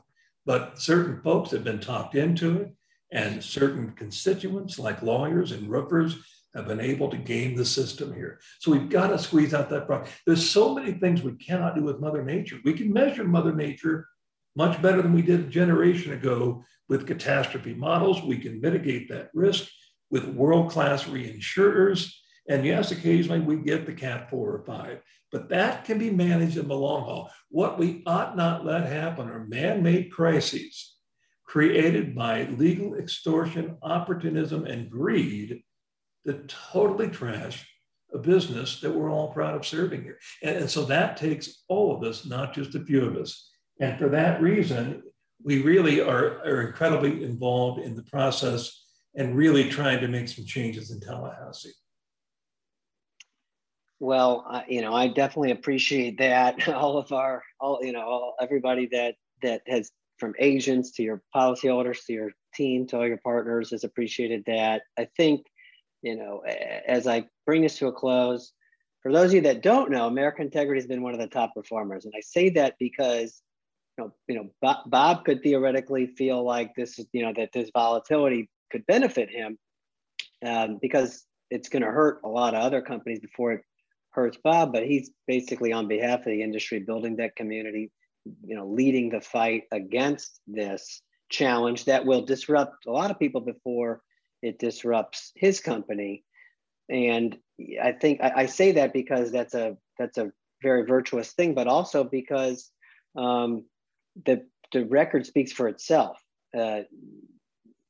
But 0.46 0.80
certain 0.80 1.22
folks 1.22 1.52
have 1.52 1.64
been 1.64 1.80
talked 1.80 2.16
into 2.16 2.62
it, 2.62 2.76
and 3.12 3.44
certain 3.44 3.92
constituents, 3.92 4.80
like 4.80 5.02
lawyers 5.02 5.52
and 5.52 5.70
roofers, 5.70 6.18
have 6.56 6.68
been 6.68 6.80
able 6.82 7.10
to 7.10 7.18
game 7.18 7.56
the 7.56 7.64
system 7.64 8.14
here. 8.14 8.40
So 8.60 8.72
we've 8.72 8.90
got 8.90 9.08
to 9.08 9.20
squeeze 9.20 9.54
out 9.54 9.70
that 9.70 9.88
problem. 9.88 10.10
There's 10.26 10.50
so 10.50 10.74
many 10.74 10.94
things 10.94 11.22
we 11.22 11.36
cannot 11.36 11.76
do 11.76 11.84
with 11.84 12.00
Mother 12.00 12.24
Nature. 12.24 12.58
We 12.66 12.74
can 12.74 12.92
measure 12.92 13.24
Mother 13.24 13.54
Nature 13.54 14.08
much 14.56 14.82
better 14.82 15.02
than 15.02 15.14
we 15.14 15.22
did 15.22 15.42
a 15.42 15.44
generation 15.44 16.12
ago 16.14 16.64
with 16.90 17.08
catastrophe 17.08 17.74
models. 17.74 18.22
We 18.22 18.38
can 18.38 18.60
mitigate 18.60 19.08
that 19.10 19.30
risk 19.34 19.70
with 20.10 20.26
world-class 20.26 21.06
reinsurers. 21.06 22.12
And 22.50 22.66
yes, 22.66 22.92
occasionally 22.92 23.40
we 23.40 23.58
get 23.58 23.86
the 23.86 23.94
cat 23.94 24.30
four 24.30 24.52
or 24.54 24.66
five, 24.66 25.02
but 25.32 25.50
that 25.50 25.86
can 25.86 25.98
be 25.98 26.10
managed 26.10 26.58
in 26.58 26.68
the 26.68 26.76
long 26.76 27.04
haul. 27.04 27.32
What 27.50 27.80
we 27.80 28.04
ought 28.06 28.36
not 28.36 28.66
let 28.66 28.86
happen 28.86 29.30
are 29.30 29.46
man 29.46 29.82
made 29.82 30.12
crises 30.12 30.96
created 31.46 32.16
by 32.16 32.46
legal 32.58 32.96
extortion, 32.96 33.78
opportunism, 33.82 34.66
and 34.66 34.90
greed 34.90 35.62
that 36.24 36.48
totally 36.48 37.10
trash 37.10 37.68
a 38.14 38.18
business 38.18 38.80
that 38.80 38.92
we're 38.92 39.12
all 39.12 39.34
proud 39.34 39.56
of 39.56 39.66
serving 39.66 40.02
here. 40.02 40.18
And, 40.44 40.58
and, 40.58 40.70
so 40.70 40.86
that 40.86 41.18
takes 41.18 41.64
all 41.68 41.96
of 41.96 42.04
us, 42.04 42.26
not 42.26 42.54
just 42.54 42.76
a 42.76 42.86
few 42.86 43.06
of 43.06 43.18
us. 43.18 43.50
And 43.80 43.98
for 44.00 44.10
that 44.10 44.42
reason, 44.42 45.04
we 45.44 45.62
really 45.62 46.02
are, 46.02 46.40
are 46.46 46.68
incredibly 46.68 47.24
involved 47.24 47.82
in 47.82 47.96
the 47.96 48.04
process 48.04 48.86
and 49.16 49.36
really 49.36 49.70
trying 49.70 50.00
to 50.02 50.08
make 50.08 50.30
some 50.30 50.46
changes 50.46 50.92
in 50.92 51.00
Tallahassee. 51.00 51.74
Well, 54.02 54.48
uh, 54.50 54.64
you 54.68 54.82
know, 54.82 54.96
I 54.96 55.10
definitely 55.10 55.52
appreciate 55.52 56.18
that. 56.18 56.68
all 56.74 56.98
of 56.98 57.12
our, 57.12 57.44
all 57.60 57.80
you 57.84 57.94
know, 57.94 58.02
all, 58.02 58.36
everybody 58.42 58.90
that 58.92 59.14
that 59.44 59.62
has 59.68 59.92
from 60.18 60.34
agents 60.40 60.92
to 60.94 61.04
your 61.04 61.22
policyholders 61.36 62.04
to 62.08 62.14
your 62.14 62.32
team 62.56 62.88
to 62.88 62.98
all 62.98 63.08
your 63.08 63.20
partners 63.24 63.70
has 63.70 63.84
appreciated 63.84 64.44
that. 64.48 64.82
I 64.98 65.08
think, 65.18 65.46
you 66.02 66.16
know, 66.16 66.42
as 66.88 67.06
I 67.06 67.26
bring 67.46 67.62
this 67.62 67.78
to 67.78 67.88
a 67.88 67.92
close, 67.92 68.54
for 69.04 69.12
those 69.12 69.30
of 69.30 69.34
you 69.36 69.42
that 69.42 69.62
don't 69.62 69.92
know, 69.92 70.08
American 70.08 70.46
Integrity 70.46 70.82
has 70.82 70.88
been 70.88 71.04
one 71.04 71.14
of 71.14 71.20
the 71.20 71.28
top 71.28 71.54
performers, 71.54 72.06
and 72.06 72.14
I 72.18 72.22
say 72.22 72.50
that 72.50 72.78
because, 72.80 73.44
you 74.00 74.06
know, 74.06 74.14
you 74.28 74.52
know, 74.64 74.74
Bob, 74.88 75.26
could 75.26 75.44
theoretically 75.44 76.08
feel 76.08 76.44
like 76.44 76.74
this 76.76 76.98
is, 76.98 77.06
you 77.14 77.22
know, 77.22 77.34
that 77.36 77.52
this 77.54 77.70
volatility 77.72 78.50
could 78.72 78.84
benefit 78.88 79.30
him 79.30 79.60
um, 80.44 80.80
because 80.82 81.24
it's 81.52 81.70
going 81.70 81.84
to 81.84 81.92
hurt 81.92 82.22
a 82.24 82.30
lot 82.30 82.56
of 82.56 82.64
other 82.64 82.82
companies 82.82 83.20
before 83.20 83.52
it 83.54 83.62
hurts 84.12 84.38
Bob, 84.44 84.74
but 84.74 84.86
he's 84.86 85.12
basically 85.28 85.72
on 85.72 85.88
behalf 85.88 86.20
of 86.20 86.26
the 86.26 86.44
industry 86.44 86.80
building 86.80 87.18
that 87.18 87.36
community, 87.36 87.92
you 88.46 88.56
know, 88.56 88.68
leading 88.68 89.10
the 89.10 89.22
fight 89.22 89.64
against 89.72 90.40
this 90.48 91.02
challenge 91.30 91.86
that 91.86 92.06
will 92.06 92.22
disrupt 92.22 92.86
a 92.86 92.92
lot 92.92 93.12
of 93.12 93.20
people 93.20 93.42
before 93.42 94.02
it 94.42 94.60
disrupts 94.60 95.32
his 95.36 95.60
company. 95.60 96.24
And 96.90 97.38
I 97.82 97.94
think 97.94 98.22
I, 98.22 98.32
I 98.36 98.46
say 98.48 98.74
that 98.74 98.94
because 98.94 99.32
that's 99.32 99.54
a 99.54 99.78
that's 99.98 100.18
a 100.18 100.32
very 100.62 100.86
virtuous 100.86 101.32
thing, 101.34 101.54
but 101.54 101.68
also 101.68 102.04
because 102.04 102.70
um, 103.18 103.66
the 104.26 104.46
the 104.74 104.86
record 104.86 105.26
speaks 105.26 105.52
for 105.52 105.68
itself. 105.68 106.18
Uh, 106.58 106.82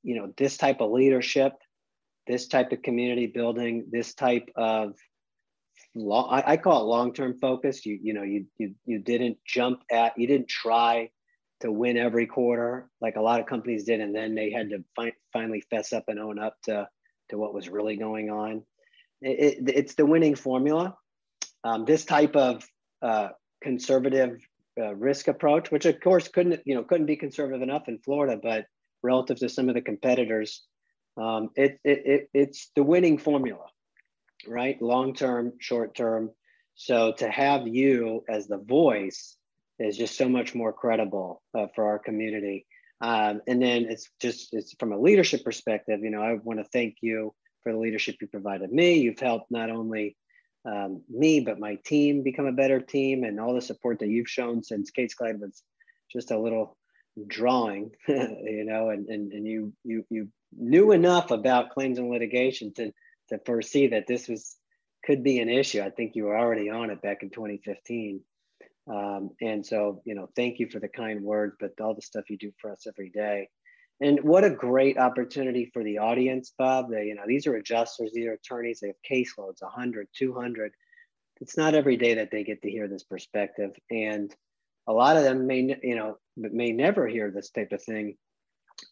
you 0.04 0.16
know, 0.16 0.34
this 0.38 0.58
type 0.58 0.82
of 0.82 0.92
leadership, 0.92 1.54
this 2.28 2.48
type 2.48 2.72
of 2.72 2.82
community 2.82 3.28
building, 3.28 3.86
this 3.92 4.14
type 4.14 4.50
of 4.56 4.96
long, 5.96 6.28
I, 6.32 6.54
I 6.54 6.58
call 6.58 6.82
it 6.82 6.86
long-term 6.86 7.40
focus. 7.40 7.86
You, 7.86 8.00
you 8.02 8.14
know, 8.14 8.24
you, 8.24 8.46
you, 8.58 8.76
you 8.86 9.00
didn't 9.00 9.38
jump 9.46 9.82
at, 9.92 10.18
you 10.18 10.28
didn't 10.28 10.48
try 10.48 11.10
to 11.62 11.72
win 11.72 11.98
every 11.98 12.26
quarter 12.26 12.90
like 13.02 13.16
a 13.16 13.22
lot 13.22 13.40
of 13.40 13.46
companies 13.46 13.84
did. 13.84 14.00
And 14.00 14.16
then 14.16 14.36
they 14.36 14.52
had 14.52 14.70
to 14.70 14.84
fi- 14.96 15.14
finally 15.32 15.62
fess 15.70 15.94
up 15.94 16.06
and 16.08 16.20
own 16.20 16.40
up 16.40 16.56
to, 16.64 16.88
to 17.30 17.38
what 17.38 17.54
was 17.54 17.70
really 17.70 17.98
going 17.98 18.30
on. 18.30 18.64
It, 19.22 19.68
it, 19.68 19.76
it's 19.76 19.96
the 19.96 20.06
winning 20.06 20.36
formula. 20.36 20.96
Um, 21.64 21.86
this 21.86 22.06
type 22.06 22.36
of 22.36 22.68
uh, 23.02 23.30
conservative 23.62 24.40
uh, 24.80 24.96
risk 24.96 25.28
approach, 25.28 25.70
which 25.70 25.86
of 25.86 26.00
course 26.00 26.28
couldn't, 26.28 26.62
you 26.66 26.74
know, 26.74 26.84
couldn't 26.84 27.06
be 27.06 27.18
conservative 27.18 27.62
enough 27.62 27.88
in 27.88 28.00
Florida, 28.00 28.40
but 28.42 28.66
relative 29.04 29.38
to 29.38 29.50
some 29.50 29.70
of 29.70 29.76
the 29.76 29.82
competitors, 29.82 30.64
um, 31.18 31.50
it, 31.56 31.80
it, 31.84 32.02
it, 32.06 32.30
it's 32.34 32.72
the 32.76 32.84
winning 32.84 33.18
formula 33.18 33.66
right? 34.48 34.82
Long 34.82 35.14
term, 35.14 35.54
short 35.60 35.96
term. 35.96 36.32
So 36.76 37.14
to 37.18 37.30
have 37.30 37.68
you 37.68 38.24
as 38.30 38.48
the 38.48 38.58
voice 38.58 39.38
is 39.80 39.98
just 39.98 40.18
so 40.18 40.30
much 40.30 40.56
more 40.56 40.74
credible 40.74 41.42
uh, 41.58 41.68
for 41.76 41.86
our 41.86 42.00
community. 42.00 42.66
Um, 43.02 43.42
and 43.48 43.62
then 43.62 43.88
it's 43.90 44.10
just 44.22 44.54
it's 44.54 44.76
from 44.80 44.94
a 44.94 45.00
leadership 45.00 45.44
perspective. 45.44 46.02
You 46.02 46.12
know, 46.12 46.22
I 46.22 46.34
want 46.34 46.60
to 46.60 46.66
thank 46.66 46.98
you 47.02 47.34
for 47.64 47.72
the 47.72 47.80
leadership 47.80 48.18
you 48.22 48.28
provided 48.28 48.72
me. 48.72 49.00
You've 49.00 49.20
helped 49.20 49.52
not 49.52 49.70
only 49.70 50.16
um, 50.66 51.02
me 51.10 51.40
but 51.40 51.60
my 51.60 51.80
team 51.84 52.22
become 52.22 52.46
a 52.46 52.52
better 52.52 52.80
team, 52.80 53.24
and 53.24 53.40
all 53.40 53.56
the 53.56 53.62
support 53.62 54.00
that 54.00 54.10
you've 54.10 54.30
shown 54.30 54.64
since 54.64 54.92
CaseGlide 54.92 55.40
was 55.40 55.64
just 56.12 56.30
a 56.30 56.40
little 56.40 56.78
drawing. 57.28 57.92
you 58.08 58.66
know, 58.66 58.90
and 58.90 59.08
and 59.08 59.32
and 59.34 59.48
you 59.48 59.74
you 59.84 60.06
you 60.10 60.28
knew 60.56 60.92
enough 60.92 61.32
about 61.32 61.72
claims 61.72 61.98
and 61.98 62.12
litigation 62.12 62.74
to 62.76 62.92
to 63.32 63.40
foresee 63.46 63.88
that 63.88 64.08
this 64.08 64.28
was 64.28 64.56
could 65.04 65.24
be 65.24 65.40
an 65.40 65.50
issue. 65.50 65.82
I 65.82 65.90
think 65.90 66.16
you 66.16 66.26
were 66.26 66.38
already 66.38 66.70
on 66.70 66.92
it 66.92 67.02
back 67.02 67.24
in 67.24 67.32
2015. 67.32 68.22
Um, 68.88 69.32
and 69.42 69.66
so, 69.66 70.02
you 70.06 70.16
know, 70.16 70.30
thank 70.36 70.60
you 70.60 70.70
for 70.70 70.80
the 70.80 70.88
kind 70.88 71.24
words, 71.24 71.56
but 71.60 71.72
all 71.82 71.96
the 71.96 72.02
stuff 72.02 72.30
you 72.30 72.38
do 72.38 72.52
for 72.60 72.72
us 72.72 72.86
every 72.88 73.10
day. 73.10 73.50
And 74.00 74.20
what 74.24 74.44
a 74.44 74.50
great 74.50 74.98
opportunity 74.98 75.70
for 75.74 75.84
the 75.84 76.00
audience, 76.00 76.54
Bob. 76.58 76.90
They, 76.90 77.06
you 77.06 77.16
know, 77.16 77.24
these 77.28 77.46
are 77.46 77.56
adjusters, 77.56 78.12
these 78.14 78.28
are 78.28 78.34
attorneys, 78.34 78.80
they 78.80 78.88
have 78.88 78.96
caseloads, 79.10 79.62
100, 79.62 80.08
200. 80.18 80.72
It's 81.40 81.58
not 81.58 81.76
every 81.76 81.98
day 81.98 82.16
that 82.16 82.32
they 82.32 82.44
get 82.44 82.62
to 82.64 82.70
hear 82.70 82.88
this 82.88 83.04
perspective. 83.04 83.72
And 83.90 84.34
a 84.88 84.94
lot 84.94 85.18
of 85.18 85.24
them 85.24 85.46
may, 85.46 85.78
you 85.84 85.96
know, 85.96 86.18
may 86.36 86.72
never 86.72 87.08
hear 87.08 87.30
this 87.30 87.52
type 87.52 87.72
of 87.72 87.84
thing. 87.84 88.18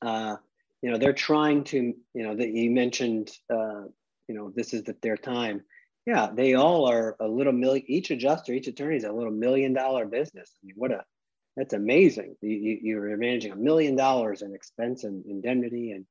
Uh, 0.02 0.36
you 0.82 0.92
know, 0.92 0.98
they're 0.98 1.14
trying 1.14 1.64
to, 1.66 1.94
you 2.14 2.24
know, 2.24 2.36
that 2.36 2.50
you 2.50 2.70
mentioned, 2.70 3.32
uh, 3.52 3.84
you 4.30 4.36
know, 4.36 4.54
this 4.56 4.74
is 4.74 4.84
the, 4.84 4.96
their 5.02 5.18
time. 5.18 5.62
Yeah, 6.06 6.30
they 6.34 6.54
all 6.54 6.88
are 6.88 7.18
a 7.20 7.28
little 7.28 7.52
million, 7.52 7.84
each 7.88 8.12
adjuster, 8.12 8.54
each 8.54 8.68
attorney 8.68 8.96
is 8.96 9.04
a 9.04 9.12
little 9.12 9.34
million 9.34 9.74
dollar 9.74 10.06
business. 10.06 10.52
I 10.64 10.68
mean, 10.68 10.76
what 10.78 10.92
a, 10.92 11.04
that's 11.58 11.74
amazing. 11.74 12.36
You, 12.42 12.80
you, 12.82 13.02
are 13.02 13.18
managing 13.18 13.52
a 13.52 13.58
million 13.58 13.96
dollars 13.96 14.44
in 14.44 14.54
expense 14.54 15.04
and 15.04 15.26
indemnity 15.26 15.92
and 15.92 16.06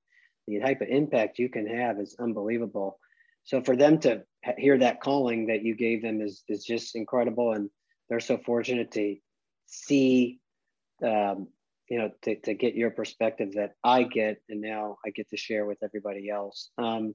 the 0.47 0.61
type 0.61 0.81
of 0.81 0.89
impact 0.89 1.39
you 1.39 1.49
can 1.49 1.67
have 1.67 1.99
is 2.01 2.17
unbelievable. 2.19 2.99
So 3.45 3.63
for 3.63 3.77
them 3.77 3.99
to 4.01 4.25
hear 4.59 4.79
that 4.79 5.01
calling 5.01 5.47
that 5.47 5.63
you 5.63 5.75
gave 5.77 6.03
them 6.03 6.21
is, 6.21 6.43
is 6.49 6.65
just 6.65 6.97
incredible. 6.97 7.53
And 7.53 7.71
they're 8.09 8.21
so 8.21 8.39
fortunate 8.39 8.91
to 8.93 9.17
see, 9.67 10.41
um, 11.03 11.49
you 11.89 11.99
know, 11.99 12.11
to, 12.23 12.37
to 12.41 12.55
get 12.55 12.75
your 12.75 12.91
perspective 12.91 13.53
that 13.55 13.73
I 13.83 14.03
get, 14.03 14.43
and 14.49 14.61
now 14.61 14.99
I 15.07 15.11
get 15.11 15.31
to 15.31 15.37
share 15.37 15.65
with 15.65 15.79
everybody 15.83 16.29
else. 16.29 16.71
Um, 16.77 17.15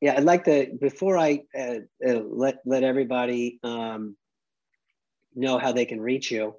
yeah, 0.00 0.14
I'd 0.16 0.24
like 0.24 0.44
to 0.44 0.72
before 0.80 1.18
I 1.18 1.42
uh, 1.56 1.80
uh, 2.06 2.20
let 2.26 2.60
let 2.64 2.82
everybody 2.82 3.60
um, 3.62 4.16
know 5.34 5.58
how 5.58 5.72
they 5.72 5.84
can 5.84 6.00
reach 6.00 6.30
you. 6.30 6.54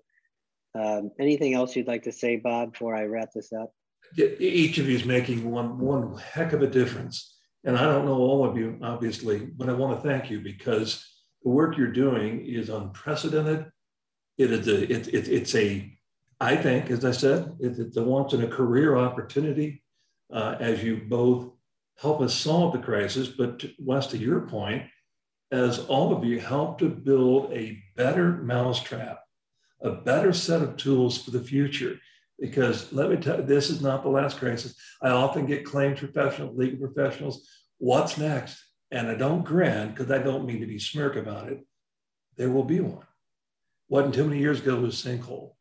Um, 0.75 1.11
anything 1.19 1.53
else 1.53 1.75
you'd 1.75 1.87
like 1.87 2.03
to 2.03 2.11
say, 2.11 2.37
Bob, 2.37 2.73
before 2.73 2.95
I 2.95 3.03
wrap 3.03 3.29
this 3.33 3.51
up? 3.51 3.73
Each 4.17 4.77
of 4.77 4.87
you 4.87 4.95
is 4.95 5.05
making 5.05 5.49
one 5.49 5.79
one 5.79 6.17
heck 6.17 6.53
of 6.53 6.61
a 6.61 6.67
difference, 6.67 7.39
and 7.63 7.77
I 7.77 7.83
don't 7.85 8.05
know 8.05 8.17
all 8.17 8.45
of 8.45 8.57
you, 8.57 8.77
obviously, 8.83 9.39
but 9.39 9.69
I 9.69 9.73
want 9.73 10.01
to 10.01 10.07
thank 10.07 10.29
you 10.29 10.41
because 10.41 11.05
the 11.43 11.49
work 11.49 11.77
you're 11.77 11.91
doing 11.91 12.45
is 12.45 12.69
unprecedented. 12.69 13.65
It 14.37 14.51
is 14.51 14.67
a 14.67 14.83
it, 14.83 15.07
it 15.07 15.27
it's 15.27 15.55
a 15.55 15.97
I 16.39 16.55
think, 16.55 16.91
as 16.91 17.05
I 17.05 17.11
said, 17.11 17.55
it, 17.59 17.79
it's 17.79 17.97
a 17.97 18.03
once 18.03 18.33
in 18.33 18.43
a 18.43 18.47
career 18.47 18.97
opportunity. 18.97 19.83
Uh, 20.31 20.55
as 20.61 20.81
you 20.81 20.95
both 21.09 21.51
help 22.01 22.21
us 22.21 22.33
solve 22.33 22.73
the 22.73 22.79
crisis. 22.79 23.27
But 23.27 23.63
Wes, 23.79 24.07
to 24.07 24.17
your 24.17 24.41
point, 24.41 24.83
as 25.51 25.79
all 25.79 26.15
of 26.15 26.23
you 26.23 26.39
help 26.39 26.79
to 26.79 26.89
build 26.89 27.51
a 27.53 27.81
better 27.95 28.31
mousetrap, 28.31 29.19
a 29.81 29.91
better 29.91 30.33
set 30.33 30.61
of 30.61 30.77
tools 30.77 31.21
for 31.21 31.31
the 31.31 31.43
future. 31.43 31.97
Because 32.39 32.91
let 32.91 33.09
me 33.09 33.17
tell 33.17 33.37
you, 33.37 33.45
this 33.45 33.69
is 33.69 33.81
not 33.81 34.01
the 34.01 34.09
last 34.09 34.37
crisis. 34.37 34.75
I 35.01 35.09
often 35.09 35.45
get 35.45 35.65
claims 35.65 35.99
professionals, 35.99 36.57
legal 36.57 36.87
professionals, 36.87 37.47
what's 37.77 38.17
next? 38.17 38.63
And 38.89 39.07
I 39.07 39.15
don't 39.15 39.45
grin 39.45 39.89
because 39.89 40.09
I 40.11 40.17
don't 40.17 40.45
mean 40.45 40.59
to 40.61 40.67
be 40.67 40.79
smirk 40.79 41.15
about 41.15 41.49
it. 41.49 41.59
There 42.37 42.49
will 42.49 42.63
be 42.63 42.79
one. 42.79 43.05
Wasn't 43.89 44.15
too 44.15 44.25
many 44.25 44.39
years 44.39 44.59
ago 44.59 44.77
it 44.77 44.81
was 44.81 44.95
sinkhole. 44.95 45.51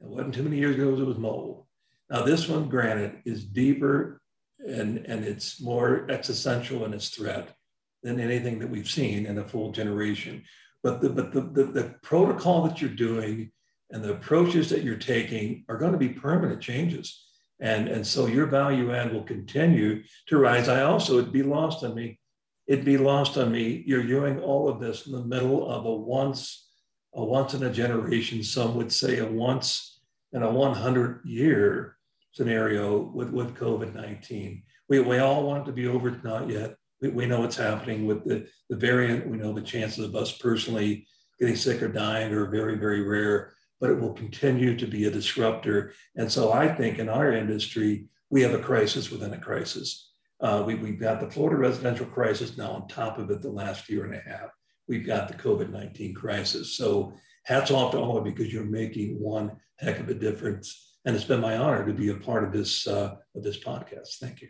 It 0.00 0.08
wasn't 0.08 0.34
too 0.34 0.42
many 0.42 0.58
years 0.58 0.74
ago 0.74 0.90
it 0.90 1.06
was 1.06 1.16
mold. 1.16 1.64
Now 2.10 2.22
this 2.22 2.48
one, 2.48 2.68
granted, 2.68 3.22
is 3.24 3.44
deeper 3.44 4.20
and, 4.58 4.98
and 5.06 5.24
it's 5.24 5.60
more 5.60 6.06
existential 6.10 6.84
in 6.84 6.94
its 6.94 7.08
threat 7.08 7.54
than 8.02 8.20
anything 8.20 8.58
that 8.58 8.70
we've 8.70 8.88
seen 8.88 9.26
in 9.26 9.38
a 9.38 9.48
full 9.48 9.72
generation. 9.72 10.42
But 10.82 11.00
the, 11.00 11.08
but 11.08 11.32
the, 11.32 11.40
the, 11.40 11.64
the 11.64 11.94
protocol 12.02 12.62
that 12.62 12.80
you're 12.80 12.90
doing 12.90 13.50
and 13.90 14.02
the 14.02 14.12
approaches 14.12 14.68
that 14.70 14.82
you're 14.82 14.96
taking 14.96 15.64
are 15.68 15.78
going 15.78 15.92
to 15.92 15.98
be 15.98 16.08
permanent 16.08 16.60
changes. 16.60 17.24
And, 17.60 17.88
and 17.88 18.06
so 18.06 18.26
your 18.26 18.46
value 18.46 18.94
add 18.94 19.12
will 19.12 19.22
continue 19.22 20.02
to 20.26 20.38
rise. 20.38 20.68
I 20.68 20.82
also, 20.82 21.18
it'd 21.18 21.32
be 21.32 21.42
lost 21.42 21.84
on 21.84 21.94
me. 21.94 22.18
It'd 22.66 22.84
be 22.84 22.98
lost 22.98 23.38
on 23.38 23.52
me. 23.52 23.82
You're 23.86 24.02
doing 24.02 24.40
all 24.40 24.68
of 24.68 24.80
this 24.80 25.06
in 25.06 25.12
the 25.12 25.24
middle 25.24 25.68
of 25.70 25.86
a 25.86 25.94
once, 25.94 26.68
a 27.14 27.24
once 27.24 27.54
in 27.54 27.62
a 27.62 27.72
generation, 27.72 28.42
some 28.42 28.74
would 28.74 28.92
say 28.92 29.18
a 29.18 29.26
once 29.26 30.00
in 30.32 30.42
a 30.42 30.50
100 30.50 31.22
year 31.24 31.95
scenario 32.36 32.98
with, 32.98 33.30
with 33.30 33.56
COVID 33.56 33.94
19. 33.94 34.62
We, 34.90 35.00
we 35.00 35.18
all 35.18 35.44
want 35.44 35.62
it 35.62 35.66
to 35.66 35.72
be 35.72 35.88
over, 35.88 36.20
not 36.22 36.50
yet. 36.50 36.76
We, 37.00 37.08
we 37.08 37.26
know 37.26 37.40
what's 37.40 37.56
happening 37.56 38.06
with 38.06 38.24
the, 38.24 38.46
the 38.68 38.76
variant. 38.76 39.26
We 39.26 39.38
know 39.38 39.54
the 39.54 39.62
chances 39.62 40.04
of 40.04 40.14
us 40.14 40.32
personally 40.32 41.06
getting 41.40 41.56
sick 41.56 41.82
or 41.82 41.88
dying 41.88 42.32
are 42.34 42.50
very, 42.50 42.76
very 42.76 43.00
rare, 43.00 43.54
but 43.80 43.88
it 43.88 43.98
will 43.98 44.12
continue 44.12 44.76
to 44.76 44.86
be 44.86 45.06
a 45.06 45.10
disruptor. 45.10 45.94
And 46.16 46.30
so 46.30 46.52
I 46.52 46.68
think 46.68 46.98
in 46.98 47.08
our 47.08 47.32
industry, 47.32 48.06
we 48.28 48.42
have 48.42 48.52
a 48.52 48.58
crisis 48.58 49.10
within 49.10 49.32
a 49.32 49.40
crisis. 49.40 50.10
Uh, 50.38 50.62
we, 50.66 50.74
we've 50.74 51.00
got 51.00 51.20
the 51.20 51.30
Florida 51.30 51.56
residential 51.56 52.06
crisis 52.06 52.58
now 52.58 52.72
on 52.72 52.86
top 52.86 53.18
of 53.18 53.30
it 53.30 53.40
the 53.40 53.48
last 53.48 53.88
year 53.88 54.04
and 54.04 54.14
a 54.14 54.20
half. 54.20 54.50
We've 54.88 55.06
got 55.06 55.28
the 55.28 55.34
COVID 55.34 55.70
19 55.70 56.14
crisis. 56.14 56.76
So 56.76 57.14
hats 57.46 57.70
off 57.70 57.92
to 57.92 57.98
all 57.98 58.18
of 58.18 58.26
you 58.26 58.32
because 58.32 58.52
you're 58.52 58.64
making 58.64 59.18
one 59.18 59.52
heck 59.78 60.00
of 60.00 60.10
a 60.10 60.14
difference. 60.14 60.95
And 61.06 61.16
it's 61.16 61.24
been 61.24 61.40
my 61.40 61.56
honor 61.56 61.86
to 61.86 61.94
be 61.94 62.10
a 62.10 62.16
part 62.16 62.44
of 62.44 62.52
this, 62.52 62.86
uh, 62.86 63.16
of 63.34 63.42
this 63.42 63.58
podcast. 63.58 64.18
Thank 64.20 64.42
you. 64.42 64.48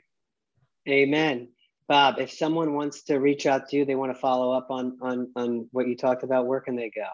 Amen. 0.88 1.48
Bob, 1.88 2.18
if 2.18 2.32
someone 2.32 2.74
wants 2.74 3.04
to 3.04 3.18
reach 3.18 3.46
out 3.46 3.68
to 3.68 3.76
you, 3.76 3.84
they 3.84 3.94
want 3.94 4.12
to 4.12 4.18
follow 4.18 4.50
up 4.52 4.66
on 4.70 4.98
on 5.00 5.30
on 5.36 5.68
what 5.70 5.86
you 5.86 5.96
talked 5.96 6.24
about, 6.24 6.46
where 6.46 6.60
can 6.60 6.74
they 6.74 6.90
go? 6.90 7.06